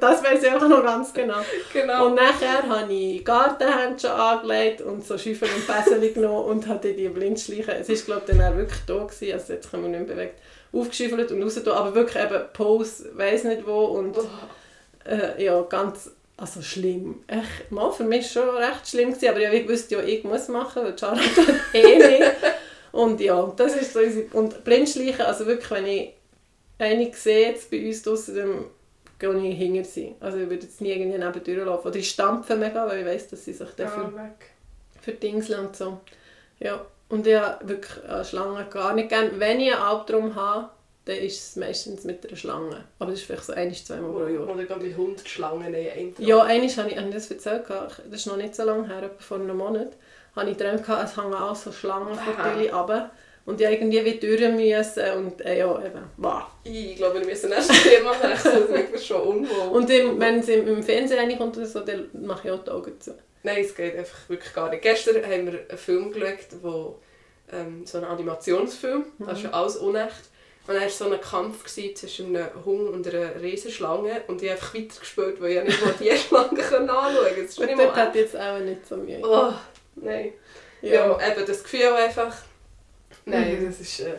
[0.00, 1.38] das weiß ich auch noch ganz genau.
[1.72, 2.06] Genau.
[2.06, 7.08] Und nachher habe ich Gartenhändchen angelegt und so Schäufel und Päseli genommen und hatte die
[7.08, 7.74] Blindschleichen.
[7.80, 10.16] Es war glaube ich dann auch wirklich da, gewesen, also jetzt können wir nicht mehr
[10.16, 10.38] bewegt,
[10.72, 14.16] aufgeschüffelt und raus aber wirklich eben Pose, weiss nicht wo und
[15.04, 17.22] äh, ja, ganz, also schlimm.
[17.26, 20.48] Echt, mal für mich schon recht schlimm gewesen, aber ja, ich wusste ja, ich muss
[20.48, 22.32] machen, weil Charlotte eh nicht.
[22.92, 26.12] Und ja, das ist so unsere, und Blindschleichen, also wirklich, wenn ich
[26.78, 28.64] eine sehe jetzt bei uns draussen, dann
[29.18, 30.16] gehe ich hinter sie.
[30.18, 31.90] Also ich würde jetzt nie irgendwie neben durchlaufen.
[31.90, 34.12] Oder ich stampfe mega, weil ich weiss, dass sie sich dafür
[35.00, 36.00] verdingseln und so.
[36.58, 39.38] Ja, und ich habe wirklich eine Schlange gar nicht gern.
[39.38, 40.70] Wenn ich einen Albtraum habe,
[41.04, 42.84] dann ist es meistens mit einer Schlange.
[42.98, 44.48] Aber das ist vielleicht so ein, zweimal pro Jahr.
[44.48, 46.26] Oder gerade wie 100 Schlangen in einem Tag.
[46.26, 49.02] Ja, einmal habe ich, habe ich das erzählt, das ist noch nicht so lange her,
[49.04, 49.92] etwa vor einem Monat,
[50.36, 52.54] habe ich geträumt, es hängen auch so Schlangen von.
[52.54, 53.10] Tilly runter.
[53.46, 56.42] Und ich irgendwie wie durch müssen und äh, ja, eben, wow.
[56.62, 59.68] Ich glaube, wir müssen erst ein Thema wechseln, das wird mir schon unwohl.
[59.72, 62.70] Und im, wenn es im, im Fernsehen reinkommt oder so, dann mache ich auch die
[62.70, 63.18] Augen zu.
[63.42, 64.82] Nein, es geht einfach wirklich gar nicht.
[64.82, 66.98] Gestern haben wir einen Film geschaut, wo,
[67.50, 70.30] ähm, so einen Animationsfilm, das ist ja alles unecht.
[70.70, 74.60] Und dann war so ein Kampf zwischen einem Hund und einer Riesenschlange und ich habe
[74.60, 77.42] einfach weitergespielt, weil ich ja nicht mal die Schlange anschauen konnte.
[77.44, 79.20] Das Und dort hat jetzt auch nicht so Mühe.
[79.24, 79.52] Oh,
[79.96, 80.32] nein.
[80.80, 81.06] Ja.
[81.16, 82.36] eben das Gefühl einfach.
[83.24, 83.66] Nein, Mhm.
[83.66, 84.14] das ist äh,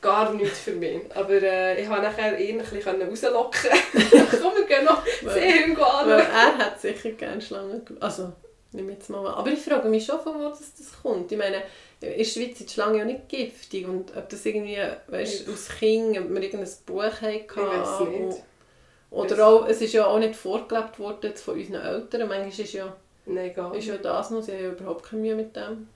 [0.00, 1.00] gar nichts für mich.
[1.12, 3.70] Aber äh, ich konnte nachher ihn ein bisschen rauslocken.
[4.40, 6.10] Komm, wir gehen noch sehen Weil anschauen.
[6.32, 7.82] er hat sicher gerne Schlangen.
[7.98, 8.32] Also,
[8.70, 9.34] nimm jetzt mal an.
[9.34, 11.32] Aber ich frage mich schon, von wo das, das kommt.
[11.32, 11.62] Ich meine,
[12.00, 13.86] in der Schweiz sind die Schlangen ja nicht giftig.
[13.86, 18.12] Und ob das irgendwie, weißt aus Kind, ob wir irgendein Buch hatten.
[18.14, 18.42] Ich nicht.
[19.10, 22.28] Oder auch, es ist ja auch nicht vorgelebt worden von unseren Eltern.
[22.28, 22.94] Manchmal ist ja,
[23.26, 25.88] Nein, ist ja das noch, sie haben ja überhaupt keine Mühe mit dem.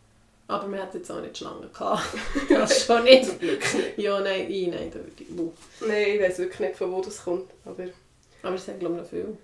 [0.49, 2.03] Aber wir hatten jetzt auch nicht Schlangen gehabt.
[2.49, 3.25] Das schon nicht.
[3.25, 3.99] Zum Glück nicht.
[3.99, 5.53] Ja, nein, ich, nein, da würde ich, wuh.
[5.81, 7.51] Nein, ich weiß wirklich nicht, von wo das kommt.
[7.65, 7.85] Aber
[8.43, 9.37] Aber es sind glaube ich noch viel.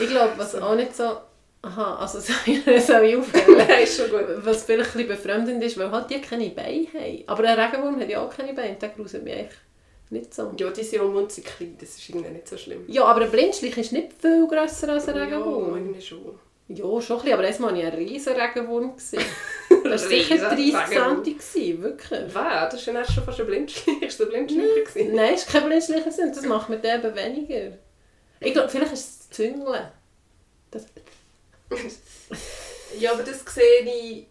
[0.00, 1.18] Ich glaube, was auch nicht so...
[1.66, 3.56] Aha, also soll ich, soll ich aufhören?
[3.58, 4.24] nein, ist schon gut.
[4.44, 7.24] Was vielleicht ein bisschen befremdend ist, weil halt die keine Beine haben.
[7.26, 9.58] Aber ein Regenwurm hat ja auch keine Beine, der gruselt mich eigentlich
[10.10, 10.52] nicht so.
[10.56, 12.84] Ja, die sind um uns klein, das ist irgendwie nicht so schlimm.
[12.86, 15.74] Ja, aber ein Blindschleich ist nicht viel grösser als ein Ja, Regenwurm.
[15.76, 16.38] irgendwie schon.
[16.68, 18.96] Ja, schon ein bisschen, aber einmal hatte ich einen riesen Regenwurm.
[18.96, 19.22] gesehen.
[19.86, 21.24] Das war sicher Riesen 30 Regenwurm.
[21.38, 22.20] cm, wirklich.
[22.34, 22.68] Wer?
[22.68, 24.02] Das war ja schon fast ein Blindschleicher.
[24.06, 25.14] Ist der Blindschleicher gewesen?
[25.14, 27.76] Nein, es ist kein Blindschleicher, das macht mit dem eben weniger.
[28.40, 29.88] Ich glaube, vielleicht ist es das Züngeln.
[30.72, 30.86] Das,
[32.98, 34.26] Ja, aber das sehe ich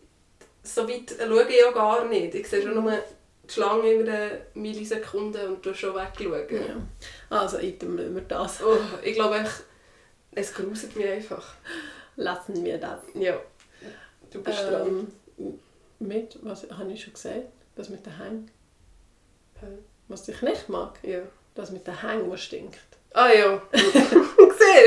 [0.65, 2.35] so weit schaue ich ja gar nicht.
[2.35, 6.45] Ich sehe schon nur die Schlange in einer Millisekunde und du schon wegschauen.
[6.49, 7.37] Ja.
[7.37, 8.63] Also, item wir das.
[8.63, 9.49] Oh, ich glaube, ich,
[10.31, 11.53] es gruselt mich einfach.
[12.15, 13.01] Lassen wir das.
[13.13, 13.39] Ja,
[14.31, 15.07] du bist dran.
[15.37, 15.59] Ähm,
[15.99, 17.45] mit, was habe ich schon gesagt?
[17.75, 18.51] Das mit den Hängen.
[19.59, 19.67] Hä?
[20.07, 20.97] Was ich nicht mag.
[21.03, 21.19] Ja.
[21.53, 22.79] Das mit den Hängen, was stinkt.
[23.13, 23.61] Ah ja,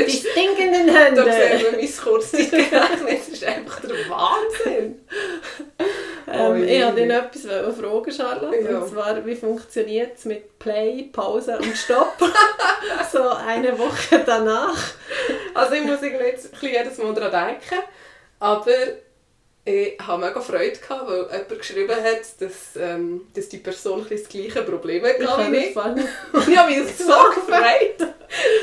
[0.05, 0.29] Die siehst du?
[0.29, 1.23] stinkenden Da Hände!
[1.23, 3.19] sehen wir mein Kurzzeitgedächtnis.
[3.25, 5.05] Das ist einfach der Wahnsinn.
[6.31, 6.63] Ähm, Ui.
[6.63, 8.61] ich wollte dich noch etwas fragen, Charlotte.
[8.61, 8.79] Ja.
[8.79, 12.15] Und zwar, wie funktioniert es mit Play, Pause und Stopp?
[13.11, 14.77] so eine Woche danach.
[15.53, 17.83] Also ich muss irgendwie jetzt jedes Mal daran denken.
[18.39, 18.71] Aber
[19.65, 24.09] ich hatte mega Freude, gehabt, weil jemand geschrieben hat, dass, ähm, dass die Person ein
[24.09, 25.75] das gleiche Problem hat kann wie ich.
[25.75, 28.13] Und ich habe mich so gefreut.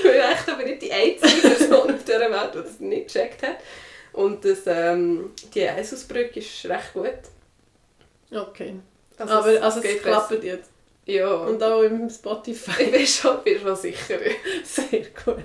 [0.02, 3.56] Ich echt aber nicht die einzige Person auf dieser Welt, die das nicht gecheckt hat.
[4.12, 7.12] Und das, ähm, die Jesusbrücke ist recht gut.
[8.32, 8.74] Okay.
[9.18, 10.70] Also Aber es- also, es klappt jetzt.
[11.04, 11.28] Ja.
[11.32, 12.82] Und auch im Spotify.
[12.82, 14.18] ich bin schon, bin schon sicher.
[14.64, 15.36] Sehr gut.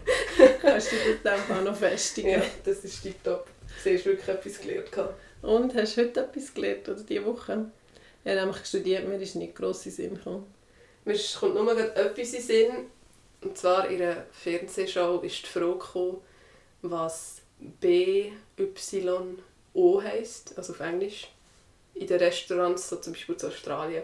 [0.62, 2.30] Kannst du dich dann auch noch festigen.
[2.32, 3.46] Ja, das ist tiptop.
[3.84, 4.92] Du hast wirklich etwas gelernt.
[4.92, 5.14] gehabt.
[5.42, 7.72] Und hast du heute etwas gelernt oder diese Woche?
[8.24, 10.46] Ich habe nämlich studiert, mir ist nicht gross in den Sinn gekommen.
[11.06, 12.72] Mir kommt nur etwas in den Sinn.
[13.42, 16.18] Und zwar in einer Fernsehshow ist die Frage gekommen,
[16.84, 17.42] was
[17.80, 19.38] BYO
[20.04, 21.28] heisst, also auf Englisch.
[21.96, 24.04] In den Restaurants, so zum Beispiel in Australien.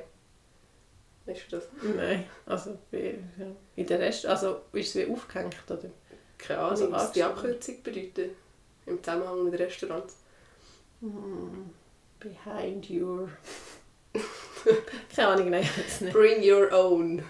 [1.25, 1.67] Weißt du das?
[1.95, 5.91] Nein, also in der Rest, also ist es wie aufgehängt, oder?
[6.37, 7.21] Keine Ahnung, Also was die.
[7.23, 8.31] Abkürzung bedeutet.
[8.85, 10.15] Im Zusammenhang mit Restaurants.
[11.01, 11.69] Hm,
[12.19, 13.29] behind your...
[15.15, 16.13] Keine Ahnung, nein, ich weiß nicht.
[16.13, 17.23] Bring your own.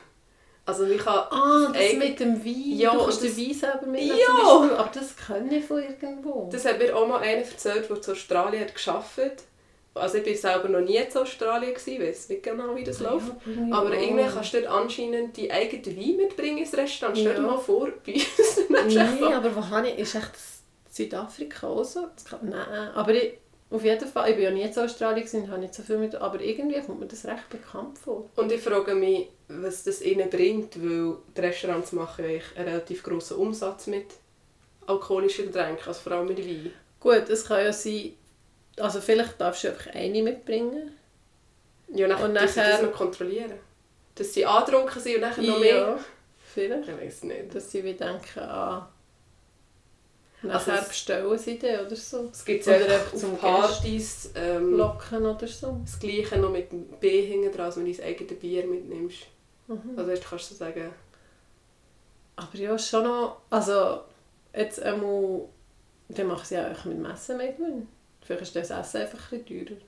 [0.66, 1.26] Also ich kann...
[1.30, 2.78] Ah, das Eig- mit dem Wein.
[2.78, 4.70] Ja, du kannst das- den Wein selber mitnehmen Ja!
[4.78, 6.50] Aber das kann ich von irgendwo.
[6.52, 9.44] Das hat mir auch mal einer erzählt, der zu Australien hat gearbeitet
[9.94, 13.28] Also ich war selber noch nie in Australien, gewesen, weiß nicht genau, wie das läuft.
[13.46, 14.02] Ja, Aber ja.
[14.02, 17.18] irgendwie kannst du dort anscheinend die eigene Wein mitbringen ins Restaurant.
[17.18, 17.48] Stell dir Ja.
[17.48, 18.90] mal vor, bei uns.
[19.20, 20.00] Nee, aber wo habe ich...
[20.00, 20.32] Ist echt
[20.92, 22.08] Südafrika auch so?
[22.30, 23.38] Kann, nein, aber ich,
[23.70, 26.16] auf jeden Fall, ich bin ja nie in Australien gewesen, habe nicht so viel mit...
[26.16, 28.30] Aber irgendwie kommt mir das recht bekannt vor.
[28.36, 33.04] Und ich frage mich, was das ihnen bringt, weil die Restaurants machen eigentlich einen relativ
[33.04, 34.06] grossen Umsatz mit
[34.86, 36.72] alkoholischen Getränken, also vor allem mit Wein.
[37.00, 38.14] Gut, es kann ja sein...
[38.80, 40.92] Also vielleicht darfst du einfach eine mitbringen.
[41.90, 42.48] Ja, nachher, Und und nachher...
[42.48, 43.54] nachher- das noch kontrollieren.
[44.16, 45.76] Dass sie angetrunken sind und nachher noch mehr.
[45.76, 46.00] Ja,
[46.54, 46.88] vielleicht.
[46.90, 47.54] Ich weiß nicht.
[47.54, 48.90] Dass sie wie denken, ah...
[50.44, 52.30] Also Nachher es- bestellen sie den oder so.
[52.32, 55.80] Es gibt ja auf zum Partys ähm, Locken oder so.
[55.84, 59.18] das Gleiche noch mit dem B hinten dran, als wenn du dein eigenes Bier mitnimmst.
[59.68, 59.94] Mhm.
[59.98, 60.92] Also du kannst so sagen,
[62.36, 63.42] Aber ja, schon noch...
[63.50, 64.02] Also,
[64.56, 65.42] jetzt einmal...
[66.10, 67.56] Dann machen sie ja auch mit Messen mit.
[68.22, 69.80] Vielleicht ist das Essen einfach ein bisschen teurer.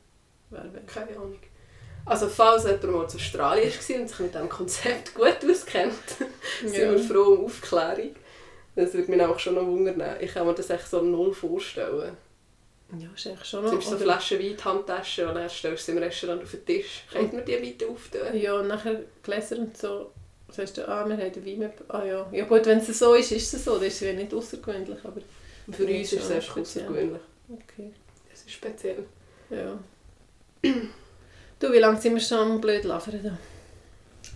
[0.50, 0.82] Wer weiß.
[0.88, 1.40] keine Ahnung.
[2.06, 5.94] Also falls jemand mal zu Australien war und sich mit diesem Konzept gut auskennt,
[6.66, 8.16] sind wir froh um Aufklärung.
[8.80, 10.02] Das würde mich auch schon noch wundern.
[10.22, 12.16] Ich kann mir das echt so null vorstellen.
[12.98, 13.74] Ja, ist eigentlich schon Du noch...
[13.74, 16.42] nimmst so oder- Flaschen Wein in die Handtasche und dann stellst du sie im Restaurant
[16.44, 17.04] auf den Tisch.
[17.12, 18.22] Könnt man die weiter auftun?
[18.40, 20.12] Ja, und nachher Gläser und so...
[20.50, 21.72] Sagst du, ah, wir haben den Wein mit...
[21.90, 22.26] Ah ja.
[22.32, 23.76] Ja gut, wenn es so ist, ist es so.
[23.76, 25.22] Das ist ja nicht außergewöhnlich, aber...
[25.72, 27.22] Für uns ist es einfach außergewöhnlich.
[27.52, 27.92] Okay.
[28.34, 29.04] Es ist speziell.
[29.50, 29.78] Ja.
[30.64, 33.38] du, wie lange sind wir schon am blöd labern da?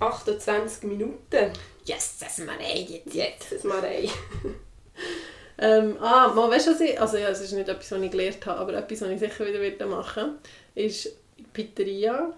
[0.05, 1.51] 28 Minuten.
[1.85, 3.13] Yes, das sind wir jetzt.
[3.13, 4.09] Jetzt ist mal rein.
[5.55, 6.99] Ähm, ah, mal, weißt du, was ich...
[6.99, 9.45] Also ja, es ist nicht etwas, was ich gelernt habe, aber etwas, was ich sicher
[9.45, 10.37] wieder wieder machen
[10.73, 11.15] ist
[11.53, 12.33] Pizzeria.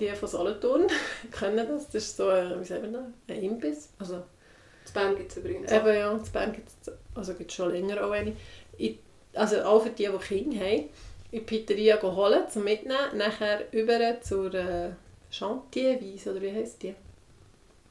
[0.00, 0.86] Die von Solothurn
[1.38, 1.86] kennen das.
[1.90, 3.90] Das ist so ein, wie sagen wir das, ein Imbiss.
[3.98, 4.22] Also,
[4.82, 5.76] Das Band gibt es übrigens auch.
[5.76, 8.34] eben ja, in Bern gibt es also gibt's schon länger auch eine.
[8.78, 8.98] Ich,
[9.34, 10.88] also auch für die, die Kinder haben,
[11.32, 14.90] in die Pizzeria holen, zum Mitnehmen, nachher über zur äh,
[15.30, 16.94] Chantierwiese, oder wie heisst die?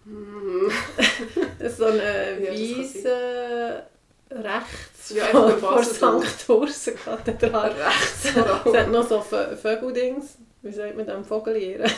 [1.59, 2.01] Das ist so eine
[2.39, 3.83] Ja, kann Wiese
[4.31, 5.83] rechts Ja, vor, vor.
[5.83, 6.49] St.
[6.49, 7.75] Ursen-Kathedrale.
[7.75, 10.37] Rechts vor Es hat noch so Vö- Vögeldings.
[10.61, 11.23] Wie sagt man dem?
[11.23, 11.89] Vogelieren.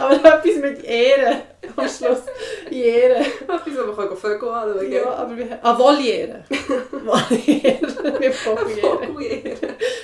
[0.00, 1.42] Aber etwas mit Ehre.
[1.76, 2.22] Am Schluss.
[2.70, 3.20] Ehre.
[3.20, 6.44] Etwas, wo man kann Vögel anschauen Ja, aber wie Ah, Voliere.
[6.90, 7.78] Voliere.
[8.20, 9.14] Nicht Vogelieren.
[9.14, 9.56] Vogel.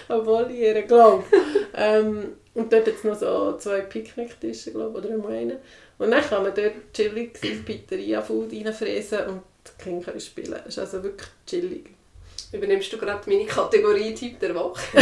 [0.08, 1.38] Eine Voliere, glaube ich.
[1.76, 5.58] Ähm, und dort hat es noch so zwei Picknicktische, glaube ich, oder einmal einen.
[5.98, 10.52] Und dann kann man dort chillig ins Pizzeria-Food reinfräsen und die Kinder können spielen.
[10.52, 11.90] Das ist also wirklich chillig.
[12.52, 14.80] Übernimmst du gerade meine Kategorie Typ der Woche?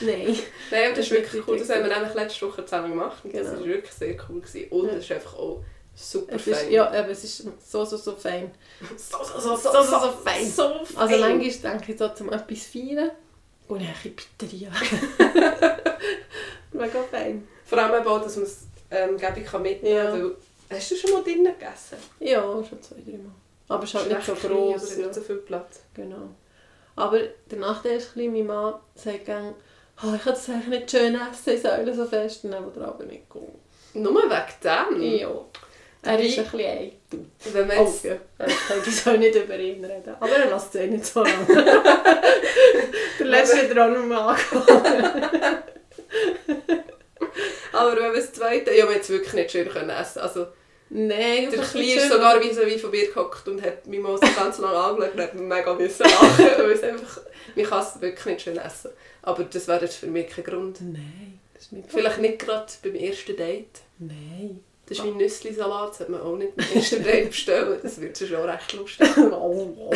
[0.00, 0.38] Nein.
[0.70, 1.58] Nein, aber das ist wirklich cool.
[1.58, 3.22] Das haben wir nämlich letzte Woche zusammen gemacht.
[3.24, 3.60] Und das Genau.
[3.60, 4.40] war wirklich sehr cool.
[4.40, 4.68] Gewesen.
[4.70, 4.92] Und Ja.
[4.94, 5.62] es ist einfach auch
[5.94, 6.72] super Es ist, fein.
[6.72, 8.50] ja, aber es ist so, so, so fein.
[8.96, 10.46] so, so, so, so, so fein.
[10.50, 10.96] So fein.
[10.96, 13.10] Also manchmal denke ich so, zum etwas feiern,
[13.68, 14.70] Und dann ein Pizzeria.
[16.72, 17.46] Mega fein.
[17.64, 18.58] Vor allem auch, dass man es
[18.90, 20.12] ähm, Gabi kann mitnehmen Ja.
[20.12, 20.36] weil-
[20.72, 21.96] Hast du schon mal drinnen gegessen?
[22.20, 23.32] Ja, schon zwei, drei Mal.
[23.68, 24.82] Aber es ist halt nicht so klein, gross.
[24.82, 25.04] hat Ja.
[25.06, 25.80] nicht so viel Platz.
[25.94, 26.28] Genau.
[26.96, 27.18] Aber
[27.50, 29.54] der Nachteil ist, ein bisschen, mein Mann sagt gerne,
[30.04, 32.88] oh, ich kann das eigentlich nicht schön essen, ich soll so fest, dann will er
[32.88, 33.48] aber nicht gehen.
[33.94, 34.30] Nur wegen
[34.62, 35.02] dem?
[35.02, 35.28] Ja.
[36.02, 37.26] Er ist ein bisschen eitel.
[37.52, 38.16] Wenn man Oh, jetzt, ja.
[38.86, 40.14] Ich soll nicht über ihn reden.
[40.18, 41.46] Aber er lässt es eh nicht so lange.
[43.18, 45.58] der letzte hat er auch noch mal angefangen.
[47.80, 48.74] Aber wenn man das zweite...
[48.74, 50.46] Ja, man hat es wirklich nicht schön können essen Also,
[50.92, 54.00] Nein, der Kleine nicht ist sogar wie so wie von mir gehockt und hat mich
[54.00, 56.46] mal so ganz lange angeschaut und hat mega müssen lachen.
[56.58, 57.20] weil es einfach...
[57.54, 58.90] Man kann es wirklich nicht schön essen.
[59.22, 60.80] Aber das wäre jetzt für mich kein Grund.
[60.80, 63.80] Nein, das ist nicht Vielleicht nicht gerade beim ersten Date.
[63.98, 64.64] Nein.
[64.86, 67.78] Das ist wie Nüssli-Salat, das sollte man auch nicht beim ersten Date bestellen.
[67.80, 69.08] Das wird schon recht lustig.
[69.18, 69.94] Oh, oh, oh.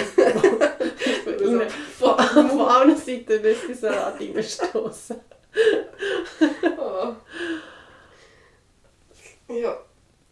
[1.98, 5.16] Von, allen Seiten müsste ich Salat reinstossen.
[6.78, 7.16] Ah.
[9.48, 9.78] Ja.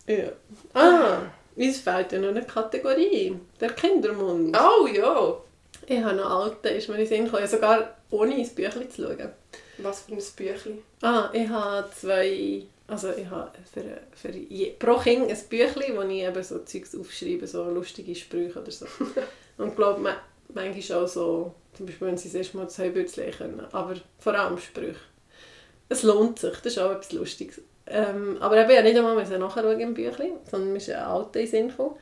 [0.07, 0.33] Ja.
[0.75, 1.23] Ah,
[1.57, 3.37] uns fehlt ja noch eine Kategorie.
[3.61, 4.57] Der Kindermund.
[4.57, 5.37] Oh ja!
[5.87, 9.03] Ich habe noch alte, ist mir in den Sinn gekommen, sogar ohne ins Büchlein zu
[9.03, 9.31] schauen.
[9.79, 10.79] Was für ein Büchlein.
[11.03, 13.83] Ah, ich habe zwei, also ich habe für,
[14.15, 18.61] für je, pro Kind ein Büchlein, wo ich eben so Zeugs aufschreibe, so lustige Sprüche
[18.61, 18.87] oder so.
[19.59, 20.17] Und ich glaube, ma-
[20.55, 24.35] manchmal auch so, zum Beispiel wenn sie das erste Mal das Heubürzchen können, aber vor
[24.35, 24.97] allem Sprüche.
[25.89, 27.61] Es lohnt sich, das ist auch etwas Lustiges.
[27.93, 31.41] Ähm, aber eben, musste nicht einmal müssen nachschauen im Büchlein, sondern mir ist ein alter
[31.41, 31.97] in Sinn gekommen.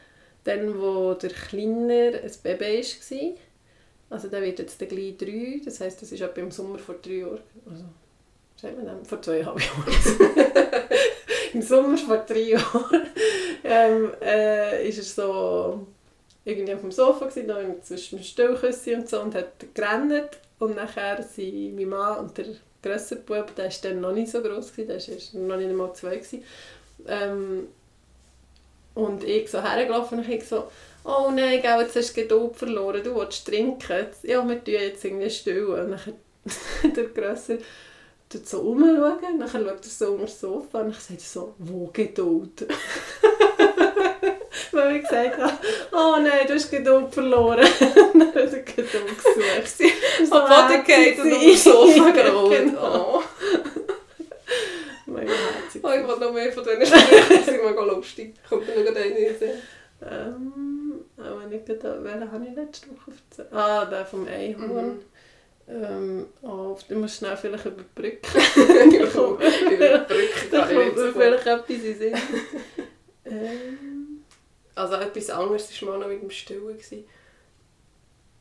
[0.44, 3.36] Dann, wo der Kleiner ein Baby war,
[4.10, 7.14] also der wird jetzt gleich drei, das heisst, das ist etwa im Sommer vor drei
[7.14, 7.84] Jahren, also
[8.56, 10.64] sagt man dann, vor zweieinhalb Jahren.
[11.52, 13.02] Im Sommer vor drei Jahren
[13.64, 15.86] ähm, äh, ist er so
[16.44, 20.38] irgendwie auf dem Sofa gewesen, da zwischen dem Stillküsschen und so und hat gerannt.
[20.58, 22.46] Und nachher sind mein Mann und der
[22.82, 25.92] grössere Bub, der war dann noch nicht so gross, gewesen, der war noch nicht einmal
[25.94, 26.16] zwei.
[26.16, 26.44] Gewesen.
[27.06, 27.68] Ähm,
[28.94, 30.70] und ich so hergelaufen und ich so,
[31.04, 34.06] oh nein, gell, jetzt hast du Geduld verloren, du willst trinken.
[34.22, 35.66] Ja, wir tun jetzt irgendwie still.
[35.66, 36.00] Und dann
[36.96, 37.58] der Grösser
[38.28, 41.90] tut so umschauen, dann schaut er so unter das Sofa und ich sage so, wo
[41.92, 42.66] Geduld?
[44.72, 45.52] Weil ich gesagt habe,
[45.92, 47.66] oh nein, du hast Geduld verloren.
[48.14, 49.92] dann hat er Geduld gesucht.
[50.28, 51.56] So Am Boden geht und auf dem.
[51.56, 52.58] Sofa gerollt.
[52.58, 53.16] Genau.
[53.16, 53.22] Oh.
[55.06, 55.82] Mega herzig.
[55.82, 58.34] oh, ich will noch mehr von diesen Sprüchen, die sind mega lustig.
[58.48, 59.50] Kommt mir noch eine Sinn.
[60.02, 63.52] Ähm, aber nicht gerade, welchen habe ich letzte Woche erzählt?
[63.52, 64.94] Ah, der vom Einhorn.
[64.94, 65.00] Mhm.
[65.68, 68.20] Ähm, oh, du musst schnell vielleicht überbrücken.
[68.56, 71.12] Über die Brücke Da kann ich gut.
[71.12, 72.14] vielleicht etwas in Sinn.
[73.26, 73.89] ähm,
[74.80, 76.66] Also etwas anderes war mal noch mit dem Stillen.
[76.66, 77.04] gewesen.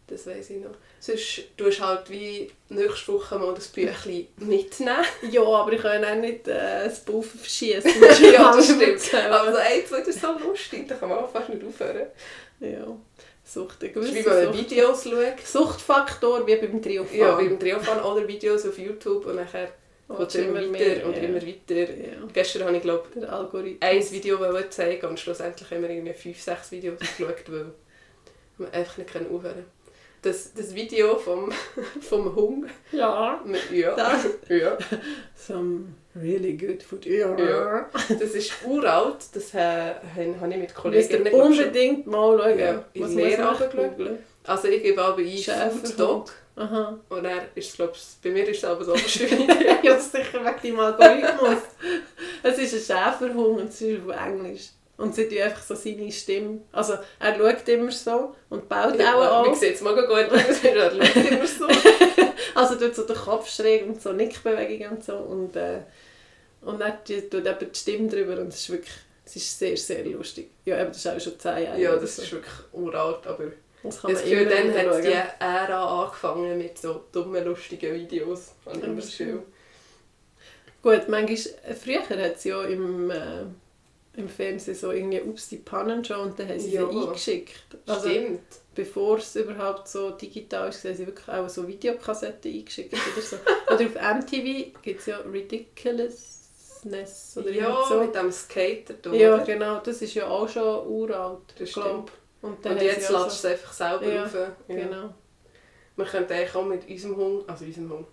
[0.07, 0.71] Das weiss ich noch.
[0.99, 5.05] Sonst tust du halt wie nächste Woche mal das Büchlein mitnehmen.
[5.31, 7.91] ja, aber ich kann auch nicht äh, das Buff verschießen.
[8.33, 9.13] ja, das stimmt.
[9.29, 12.07] Aber so ein, zwei, das ist so lustig, da kann man auch fast nicht aufhören.
[12.59, 12.87] Ja,
[13.43, 14.57] Sucht, ein Das ist gewisser wie man.
[14.57, 15.45] Videos schaut.
[15.45, 17.19] Suchtfaktor wie beim Triofahren.
[17.19, 19.71] Ja, beim Triofahren oder Videos auf YouTube und nachher
[20.17, 21.23] geht es immer weiter und ja.
[21.23, 21.75] immer weiter.
[21.75, 23.07] Ja, Gestern habe ich glaube
[23.79, 27.71] ein Video zeigen und schlussendlich haben wir irgendwie fünf, sechs Videos geschaut, weil
[28.57, 29.65] wir einfach nicht können aufhören
[30.21, 31.51] das, das Video vom,
[32.01, 32.69] vom Hund.
[32.91, 33.41] Ja.
[33.45, 33.95] mit- Ja.
[33.95, 34.25] Das.
[34.49, 34.77] ja.
[35.35, 37.05] Some really good food.
[37.05, 37.37] Ja.
[37.39, 37.89] Ja.
[38.09, 39.17] Das ist uralt.
[39.33, 40.93] Das äh, habe ich mit glaub,
[41.55, 42.59] schon- unbedingt mal schauen.
[42.59, 44.17] Ja, in Was muss Lehre?
[44.45, 45.71] Also ich gebe aber ein.
[45.71, 46.31] Food Dog.
[46.59, 46.99] Aha.
[47.07, 47.89] Und dann ist ich,
[48.21, 49.01] bei mir ist es aber so ja,
[49.81, 51.61] das ist sicher wegen deinem Algorithmus.
[52.43, 54.69] es ist ein Schäferhund und es ist auf Englisch.
[54.97, 56.59] Und sie tun einfach so seine Stimme.
[56.73, 59.57] Also er schaut immer so und baut auch Ja, Wie auf.
[59.57, 60.29] sieht es mega gut?
[60.63, 61.67] Er schaut immer so.
[62.55, 65.15] Also tut so den Kopf schräg und so Nickbewegungen und so.
[65.15, 65.79] Und, äh,
[66.61, 70.03] und dann tut eben die Stimme drüber und es ist wirklich es ist sehr, sehr
[70.05, 70.49] lustig.
[70.65, 71.79] Ja, eben, das ist auch schon 10 Jahre.
[71.79, 72.23] Ja, das so.
[72.23, 73.51] ist wirklich uralt, aber
[73.83, 75.23] das kann das man Gefühl, dann hat die schauen.
[75.39, 78.53] Ära angefangen mit so dummen, lustigen Videos.
[78.65, 79.43] Habe ich immer das Gefühl.
[80.81, 81.37] Gut, manchmal,
[81.67, 83.43] äh, früher hat es ja im, äh,
[84.15, 86.89] im Fernsehen so irgendwie «Ups, die Pannenshow» und dann haben sie Ja.
[86.89, 87.53] sie eingeschickt.
[87.85, 88.39] Also, Stimmt.
[88.75, 93.35] bevor es überhaupt so digital ist, haben sie wirklich auch so Videokassetten eingeschickt oder so.
[93.73, 97.99] oder auf MTV gibt es ja «Ridiculousness» oder Ja, so.
[98.01, 99.11] mit dem Skater da.
[99.13, 99.43] Ja, oder?
[99.43, 102.11] genau, das ist ja auch schon uralt, Das glaub.
[102.41, 104.33] Und, dann Und jetzt lässt du es einfach selber Ja, rauf.
[104.33, 104.75] Ja.
[104.75, 105.13] Genau.
[105.95, 108.07] Wir könnten eigentlich auch mit unserem Hund, also unserem Hund,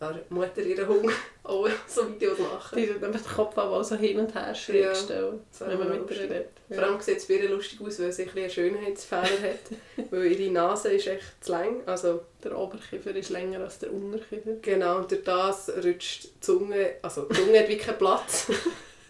[0.00, 1.10] der Mutter ihren Hund
[1.42, 2.76] auch so Videos machen.
[2.76, 5.32] Die einfach den Kopf aber auch so hin und her schräg Ja.
[5.60, 6.46] wenn man mit ihr redet.
[6.70, 10.06] Vor allem sieht es bei ihr lustig aus, weil sie ein einen Schönheitsfehler hat.
[10.10, 11.82] weil ihre Nase ist echt zu lang.
[11.86, 14.52] Also, Der Oberkiefer ist länger als der Unterkiefer.
[14.62, 18.46] genau, und durch das rutscht die Zunge, also die Zunge hat wie keinen Platz.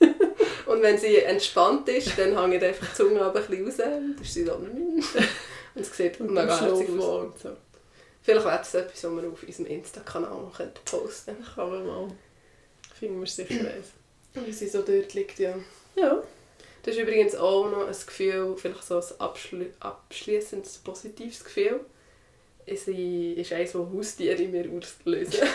[0.67, 3.77] und wenn sie entspannt ist, dann hängt einfach die Zunge aber ein bisschen raus.
[3.77, 4.55] Dann ist sie so...
[4.55, 7.43] Und es sieht Und mega herzig aus.
[7.43, 7.57] so.
[8.23, 12.09] Vielleicht wäre das etwas, was wir auf unserem Insta-Kanal noch könnten posten Kann man mal.
[12.99, 13.89] Finden wir sicher eins.
[14.35, 15.55] Wie sie so dort liegt, ja.
[15.97, 16.23] Ja.
[16.83, 21.81] Das ist übrigens auch noch ein Gefühl, vielleicht so ein abschli abschließendes positives Gefühl.
[22.67, 25.41] Sie ist eines, das Haustiere in mir auslösen.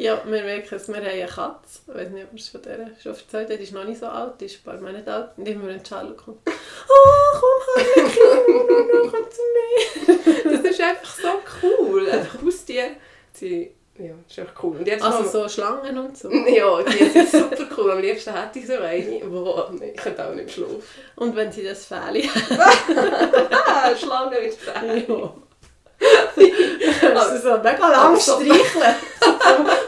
[0.00, 1.80] Ja, wir merken es, wir haben eine Katze.
[1.88, 3.56] Ich weiß nicht, ob wir es von der schon erzählt haben.
[3.58, 5.30] Die ist noch nicht so alt, die ist ein paar Monate alt.
[5.36, 11.28] Und immer wenn Charlotte kommt, «Oh, komm, Harlequin, komm zu mir!» Das ist einfach so
[11.62, 12.08] cool.
[12.10, 12.90] Einfach Haustiere.
[13.32, 14.76] Sie, ja, das ist einfach cool.
[14.76, 16.30] Und jetzt Also so Schlangen und so.
[16.46, 17.90] Ja, die sind super cool.
[17.90, 20.80] Am liebsten hätte ich so eine, wo ich könnte auch nicht schlafen.
[21.16, 25.04] Und wenn sie das Fähli hat, Ah, Schlange mit Fell.
[25.08, 25.34] ja.
[27.18, 28.94] Also so mega lang Aber so- streicheln.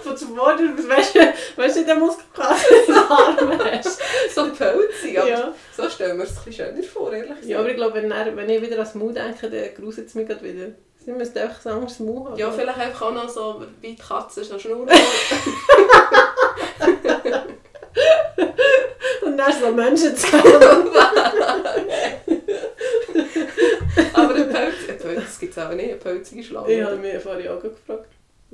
[0.03, 0.76] So von, zum Boden,
[1.57, 4.01] weißt du, der Muskelkater in den Arm hast.
[4.34, 5.53] So pelzig, aber Ja.
[5.76, 7.44] so stellen wir es ein bisschen schöner vor, ehrlich gesagt.
[7.46, 10.09] ja, aber ich glaube, wenn, er- wenn ich wieder an das Mau denke, dann gruselt
[10.09, 10.66] es mich gerade wieder.
[11.05, 12.36] Sie müssen einfach ein anderes Mau haben.
[12.38, 14.86] Ja, vielleicht einfach auch noch so wie die Katze, so Schnur.
[19.22, 20.90] Und dann so Menschen zusammen.
[24.12, 26.72] aber ein Pelz, ein Pelz gibt es auch nicht, eine pelzige Schlange.
[26.72, 28.06] Ich habe mich vorhin auch gefragt.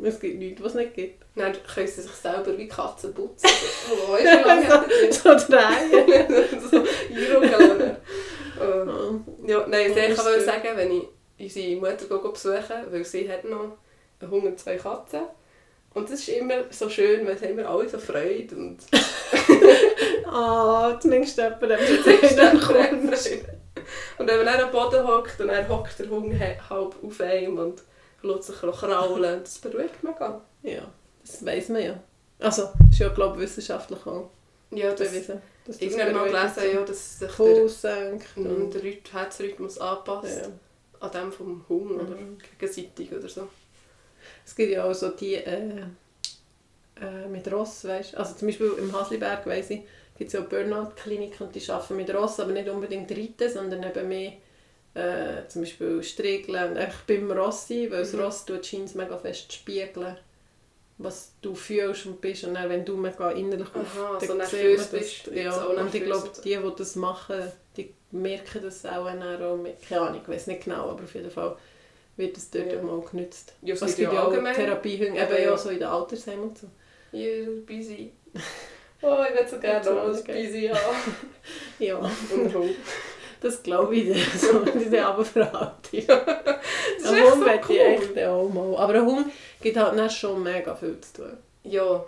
[0.02, 1.24] Es gibt nichts, was es nicht gibt.
[1.36, 3.48] Dann können sie sich selber wie Katzen putzen.
[3.90, 6.60] Oh, wie lange hat das so drehen.
[6.70, 7.96] so einruckeln.
[8.60, 9.46] Oh.
[9.46, 9.58] Ja.
[9.60, 10.46] Ja, nein, ich Anders wollte so.
[10.46, 11.04] sagen, wenn ich
[11.38, 13.76] unsere Mutter go besuchen weil sie hat noch
[14.20, 15.20] einen Hund und zwei Katzen.
[15.94, 18.78] Und das ist immer so schön, weil sie immer alle so Freude und
[20.26, 22.62] Ah, zumindest jemand, Das ist kommt.
[22.62, 23.55] Freude.
[24.18, 27.20] Und wenn man dann am Boden hockt und dann hockt der Hund he- halb auf
[27.20, 27.82] einem und
[28.22, 30.40] lässt sich noch kraulen, das beruhigt mega.
[30.62, 30.82] Ja,
[31.22, 32.00] das weiss man ja.
[32.38, 34.30] Also, ist ja, glaube ich, wissenschaftlich auch
[34.70, 35.40] Ja, das bewiesen.
[35.66, 38.36] dass das irgendwann mal gelesen, ja, dass sich der, Puls senkt.
[38.36, 40.48] mm, und- der Rhyth- Herzrhythmus anpasst Ja.
[41.00, 42.38] an dem vom Hund oder Mhm.
[42.58, 43.48] gegenseitig oder so.
[44.44, 45.82] Es gibt ja auch so die äh,
[47.00, 49.82] äh, mit Ross, weißt Also zum Beispiel im Hasliberg, weiss ich,
[50.16, 54.08] gibt es ja Burnout-Kliniken und die arbeiten mit Ross, aber nicht unbedingt reiten, sondern eben
[54.08, 54.32] mehr
[54.94, 58.20] äh, zum Beispiel striegeln und einfach beim Ross sein, weil das Mhm.
[58.20, 60.16] Ross tut scheint mega fest spiegeln,
[60.98, 64.90] was du fühlst und bist und dann, wenn du mega innerlich Aha, so nervös das-
[64.90, 69.82] bist, Ja, und ich glaube, die, die das machen, die merken das auch, auch mit,
[69.86, 71.56] keine Ahnung, ich weiß nicht genau, aber auf jeden Fall
[72.16, 72.76] wird das dort Ja.
[72.76, 72.82] ja.
[72.82, 73.52] mal genützt.
[73.60, 75.50] Ja, es gibt ja ja auch Aber eben ja.
[75.50, 76.66] ja so in den Altersheimen und so.
[77.12, 78.12] You're busy.
[79.02, 80.42] Oh, ich will so gerne So, noch ein okay.
[80.46, 81.16] busy haben.
[81.78, 82.70] Ja, Und Hund.
[83.40, 85.76] das glaube ich dir, so diese Abendverhaltung.
[85.92, 88.16] Das ist Ein Hund so möchte ich cool.
[88.16, 88.76] echt auch mal.
[88.78, 91.36] Aber ein Hund gibt halt dann schon mega viel zu tun.
[91.64, 92.04] Ja,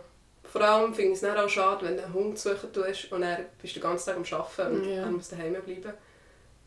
[0.50, 3.20] vor allem finde ich es dann auch schade, wenn du einen Hund suchen tust und
[3.20, 5.02] dann bist du den ganzen Tag am Arbeiten und Ja.
[5.02, 5.92] er muss daheim bleiben.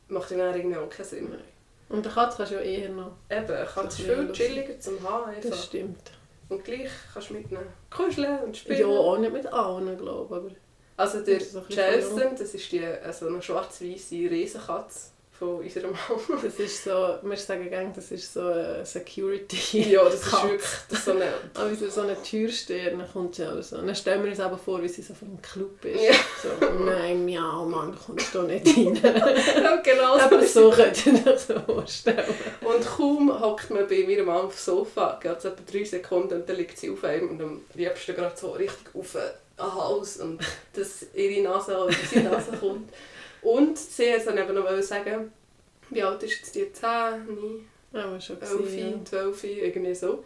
[0.09, 1.35] Macht ja dann irgendwie auch keinen Sinn.
[1.89, 3.11] Und eine Katze kannst du ja eher noch.
[3.29, 5.63] Eben, du Das ist viel chilliger zum Haben Das einfach.
[5.63, 6.11] stimmt.
[6.51, 8.79] Und gleich kannst du mit ihnen kuscheln und spielen.
[8.81, 10.55] Ja, auch nicht mit allen, glaube ich.
[10.55, 10.55] Aber
[10.97, 11.53] Also der Das
[12.39, 15.11] das ist die, also eine schwarz-weiße Riesenkatze
[15.41, 16.39] von unserer Mama.
[16.43, 19.89] das ist so, wir sagen gerne, das ist so eine Security.
[19.89, 21.33] ja, das ist wirklich das so eine...
[21.55, 23.77] Aber so so eine Türsteher, dann kommt sie auch so.
[23.77, 26.03] Dann stellen wir uns aber vor, wie sie so einem Club ist.
[26.03, 26.13] Ja.
[26.43, 28.99] So, nein, miau, Mann, du kommst da nicht rein.
[29.63, 30.23] Ja, genau so.
[30.23, 32.35] aber so könnt ihr so vorstellen.
[32.61, 36.35] Und kaum hockt man bei meiner Mama auf dem Sofa, geht es etwa drei Sekunden
[36.35, 39.21] und dann liegt sie auf einem und am liebsten gerade so richtig auf den
[39.75, 40.39] Hals und
[40.73, 42.91] dass ihre Nase an unsere Nase kommt.
[43.41, 45.31] Und sie hat dann eben noch sagen,
[45.89, 46.71] wie alt ist jetzt die?
[46.71, 46.89] 10,
[47.91, 49.05] 9, Aber schon 11, gesehen.
[49.05, 50.23] 12, irgendwie so.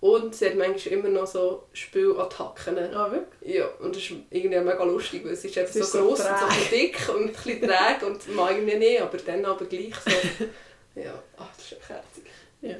[0.00, 2.76] Und sie hat manchmal immer noch so Spielattacken.
[2.76, 2.90] Ja.
[2.94, 3.54] Ah, wirklich?
[3.56, 6.70] Ja, und das ist irgendwie mega lustig, weil sie ist Sie so gross und so
[6.70, 10.10] dick und ein bisschen träge und mag irgendwie nicht, aber dann aber gleich so.
[10.96, 12.24] Ja, ach, das ist echt herzig.
[12.62, 12.74] Ja.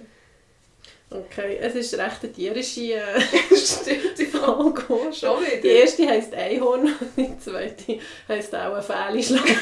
[1.13, 3.21] Okay, es ist recht eine tierische äh,
[4.31, 5.57] Folge schon wieder.
[5.61, 7.99] Die erste heisst Einhorn und die zweite
[8.29, 9.49] heisst auch eine Fählischlange.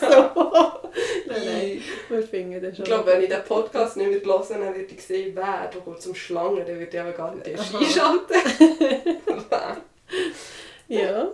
[0.00, 0.30] so.
[1.26, 2.84] Nein, nein, wir finden das schon.
[2.84, 5.78] Ich glaube, wenn ich den Podcast nicht mehr höre, dann würde ich sehen, wer da
[5.84, 8.34] geht zum Schlangen, dann würde ich aber gar nicht erst einschalten.
[10.86, 11.32] Ja.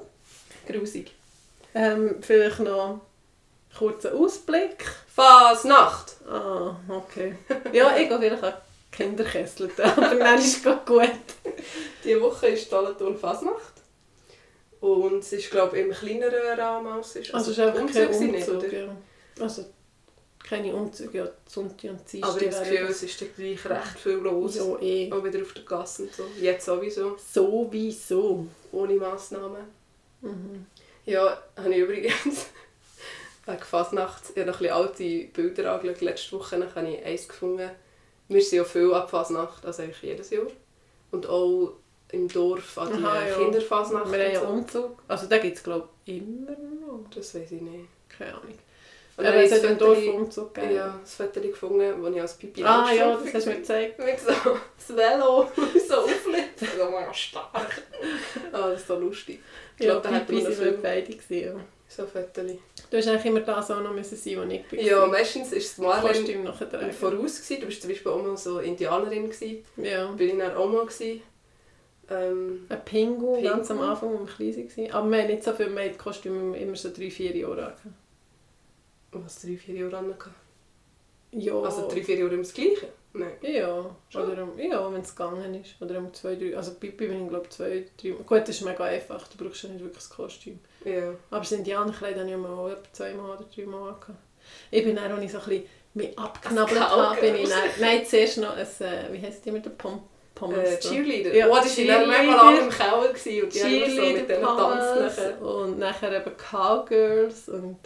[0.66, 1.12] Grusig.
[1.74, 3.01] Ähm, vielleicht noch einen
[3.76, 4.82] kurzen Ausblick.
[5.14, 6.16] Fasnacht!
[6.26, 7.34] Ah, okay.
[7.72, 11.11] Ja, ich gehe vielleicht Kinderkessel, aber dann ist es gut.
[12.05, 13.74] Diese Woche ist Solothurn Fasnacht.
[14.80, 17.34] Und es ist, glaube ich, im kleineren Rahmen als es ist.
[17.34, 18.72] Also, es ist einfach kein Umzug nicht, oder?
[18.72, 18.97] ja.
[19.41, 19.64] Also
[20.49, 22.30] keine Umzüge, ja, Sonntag und Dienstag.
[22.30, 24.55] Aber ich habe das Gefühl, es ist gleich recht viel los.
[24.55, 25.11] so eh.
[25.12, 26.24] Auch wieder auf der Gasse und so.
[26.41, 27.16] Jetzt sowieso.
[27.18, 28.47] Sowieso.
[28.70, 29.64] Ohne Massnahmen.
[30.20, 30.66] Mhm.
[31.05, 32.14] Ja, habe ich übrigens
[33.47, 36.01] wegen Fasnacht ich habe noch ein bisschen alte Bilder angeschaut.
[36.01, 37.70] Letzte Woche habe ich eins gefunden.
[38.29, 40.47] Wir sind ja viel ab Fasnacht, also eigentlich jedes Jahr.
[41.11, 41.72] Und auch
[42.12, 43.35] im Dorf an die Aha, ja.
[43.37, 44.11] Kinderfasnacht.
[44.12, 44.47] Wir haben ja so.
[44.47, 45.03] Umzug.
[45.09, 47.05] Also da gibt es glaube ich immer noch.
[47.14, 47.87] Das weiß ich nicht.
[48.09, 48.55] Keine Ahnung.
[49.18, 50.74] Und Aber dann es hat im das Dorf Umzug gegeben.
[50.74, 53.99] Ja, das Foto gefunden, das ich als Pipi Ah ja, das hast du mir gezeigt.
[53.99, 54.27] Mit so
[54.77, 55.51] das Velo
[55.89, 56.68] so auflitzen.
[56.77, 57.83] So stark.
[58.53, 59.41] Ah, das ist so lustig.
[59.79, 61.61] Ich Ja, glaube, da hätten wir Pipi noch viel beide gewesen, ja.
[61.89, 62.53] So Fotos.
[62.91, 64.84] Du hast eigentlich immer das auch noch müssen sein, wo ich bin.
[64.84, 66.93] Ja, meistens war es Marlene tragen.
[66.93, 67.37] voraus.
[67.41, 67.61] Gewesen.
[67.61, 69.24] Du warst zum Beispiel auch mal so Indianerin.
[69.30, 69.64] Gewesen.
[69.76, 70.07] Ja.
[70.12, 70.84] Bin ich dann auch mal.
[70.87, 71.22] Gewesen.
[72.09, 73.43] Ähm, Ein Pingu, Pingu.
[73.43, 74.91] ganz am Anfang, als wir klein waren.
[74.93, 77.80] Aber wir haben nicht so viel Maid-Kostüme, immer so drei, vier Jahre angehabt.
[79.11, 80.14] was, drei, vier Jahre an?
[81.32, 81.61] Ja.
[81.61, 82.89] Also drei, vier Jahre immer das Gleiche?
[83.19, 83.33] Nein.
[83.43, 84.31] Ja, Schon?
[84.31, 85.81] oder um, ja wenn es gegangen ist.
[85.81, 88.85] Oder um zwei, drei, also Pipi bin ich glaube zwei, drei Gut, das ist mega
[88.85, 90.59] einfach, du brauchst ja nicht wirklich das Kostüm.
[90.85, 91.09] Ja.
[91.31, 94.19] Aber das Indianerkleid habe ich mal auch etwa zweimal oder dreimal angehabt.
[94.71, 95.64] Ich bin dann, als ich so ein bisschen
[95.95, 99.71] mich habe, bin ich dann, nein, zuerst noch ein, äh, wie heisst die mit der
[99.71, 100.03] Pom
[100.35, 100.59] Pommes?
[100.59, 100.79] Äh?
[100.79, 101.35] Cheerleader.
[101.35, 104.43] Ja, oh, waren dann mega lange im Keller gewesen und die haben so mit denen
[104.43, 105.39] tanzen.
[105.39, 107.79] Und nachher eben Cowgirls und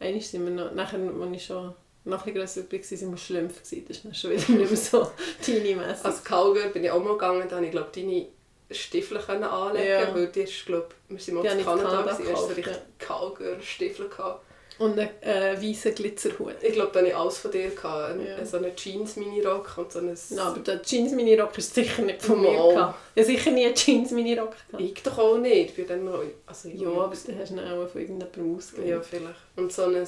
[0.00, 1.74] eigentlich sind wir noch, nachher, als ich schon
[2.04, 3.60] noch ein grösser war, sind wir Schlümpfe.
[3.60, 5.10] Das ist dann schon wieder nicht mehr so
[5.42, 6.04] teeny-mässig.
[6.04, 8.26] Als Cowgirl bin ich auch mal gegangen, da habe ich glaube deine
[8.70, 10.14] Stiefel können anlegen Ja.
[10.14, 12.76] weil die ist, glaube wir sind mal Die in Kanada, Kanada gewesen, hast du richtig
[12.98, 14.44] Cowgirl-Stiefel gehabt.
[14.76, 16.56] Und einen äh, weißen Glitzerhut.
[16.60, 17.70] Ich glaube, da hatte ich alles von dir.
[17.70, 18.10] Gehabt.
[18.18, 18.44] Ein- Ja.
[18.44, 20.18] So einen Jeans-Mini-Rock und so ein...
[20.30, 22.50] Ja, aber der Jeans-Mini-Rock ist sicher nicht von mir.
[22.50, 22.98] Gehabt.
[23.14, 24.82] Ich habe sicher nie einen Jeans-Mini-Rock gehabt.
[24.82, 25.70] Ich doch auch nicht.
[25.70, 26.20] Ich bin dann noch...
[26.46, 28.88] Also, Ja, aber den hast du dann auch von irgendjemandem ausgegeben.
[28.88, 29.34] Ja, vielleicht.
[29.54, 30.04] Und so ein...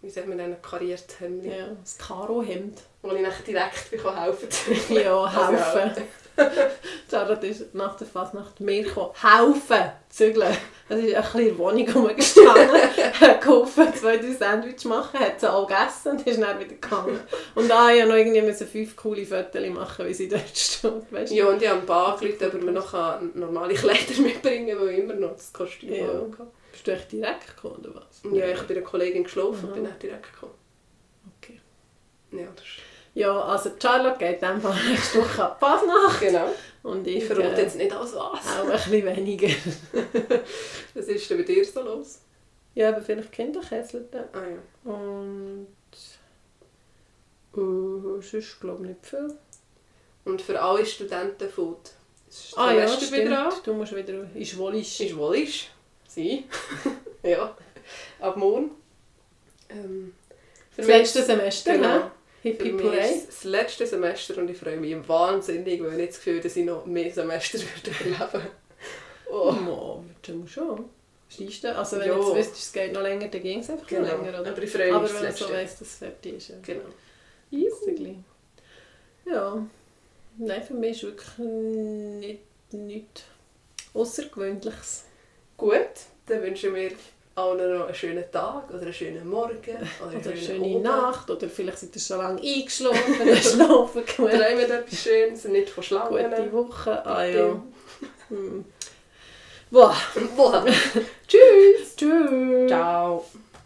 [0.00, 1.44] Wie sagt man, ein kariertes Hemd.
[1.44, 2.82] Ja, das Karo-Hemd.
[3.02, 4.48] Wo ich nachher direkt bin helfen
[4.96, 6.04] Ja, Also, helfen.
[7.10, 8.84] Charlotte ist nach der Fasnacht mir.
[8.84, 9.90] Helfen!
[10.08, 10.56] Zügeln.
[10.88, 12.80] Das ist ein bisschen in der Wohnung rumgestanden,
[13.20, 17.20] hat geholfen, zwei, drei Sandwich machen, hat sie auch gegessen und ist dann wieder gegangen.
[17.54, 20.92] Und da musste ich noch irgendwie müssen fünf coole Fotos machen, wie sie dort steht.
[21.10, 21.36] Weißt du?
[21.36, 24.94] Ja, und ich habe ein paar angerufen, ob man noch normale Kleider mitbringen kann, weil
[24.94, 26.06] ich immer noch das Kostüm Ja.
[26.06, 26.46] hatte.
[26.72, 28.22] Bist du echt direkt gekommen, oder was?
[28.32, 30.54] Ja, ich bin einer Kollegin geschlafen und bin dann direkt gekommen.
[31.38, 31.60] Okay.
[32.32, 32.87] Ja, das ist...
[33.18, 36.20] Ja, also Charlotte geht in dem Fall nächste Woche an die Fasnacht.
[36.20, 36.54] Genau.
[36.84, 38.20] Und ich, verrate äh, jetzt nicht alles was.
[38.20, 39.48] auch ein bisschen weniger.
[40.94, 42.20] Was ist denn bei dir so los?
[42.76, 44.08] Ja, aber vielleicht Kinderkessel.
[44.32, 44.92] Ah ja.
[44.92, 45.66] Und
[47.56, 49.34] äh, sonst glaube ich nicht viel.
[50.24, 51.90] Und für alle Studenten Food.
[52.54, 53.50] Ah ja, wieder an.
[53.50, 53.66] stimmt.
[53.66, 55.00] Du musst wieder in Schwolisch.
[55.00, 55.66] Ist wohl ist.
[56.06, 56.44] Sie.
[57.24, 57.56] ja.
[58.20, 58.70] Ab morgen.
[59.70, 60.14] Ähm,
[60.70, 61.88] für Das letzte Semester, Genau.
[61.88, 62.10] ne?
[62.42, 66.16] Hip Für hip das letzte Semester und ich freue mich wahnsinnig, weil ich nicht das
[66.18, 68.46] Gefühl dass ich noch mehr Semester würde überleben
[69.30, 69.52] Oh, oh.
[69.52, 70.88] Mo, du schon.
[71.28, 71.76] Schleist du?
[71.76, 72.14] Also wenn Ja.
[72.14, 74.02] du jetzt wüsstest, es geht noch länger, dann ging es einfach Genau.
[74.08, 74.50] noch länger, oder?
[74.50, 76.48] Aber ich freue mich Aber wenn man so weiss, dass es fertig ist.
[76.48, 76.54] Ja.
[76.64, 76.84] Genau.
[77.50, 78.16] Easy.
[79.26, 79.66] Ja.
[80.38, 82.40] Nein, für mich ist wirklich nicht,
[82.72, 83.22] nichts
[83.92, 85.04] Außergewöhnliches.
[85.56, 85.76] Gut,
[86.26, 86.92] dann wünschen wir
[87.38, 89.54] allen noch einen schönen Tag oder einen schönen Morgen
[90.00, 90.82] oder, Oder eine schöne Abend.
[90.82, 91.30] Nacht.
[91.30, 94.30] Oder vielleicht seid ihr schon lange eingeschlafen, schlafen gut.
[94.30, 96.30] Träumt etwas Schönes, nicht von Schlangen.
[96.30, 97.06] Gute Woche.
[97.06, 97.62] Ah ja.
[98.28, 98.62] Hm.
[99.70, 99.96] Boah.
[100.36, 100.66] Boah.
[101.26, 101.96] Tschüss.
[101.96, 102.68] Tschüss.
[102.68, 103.24] Ciao.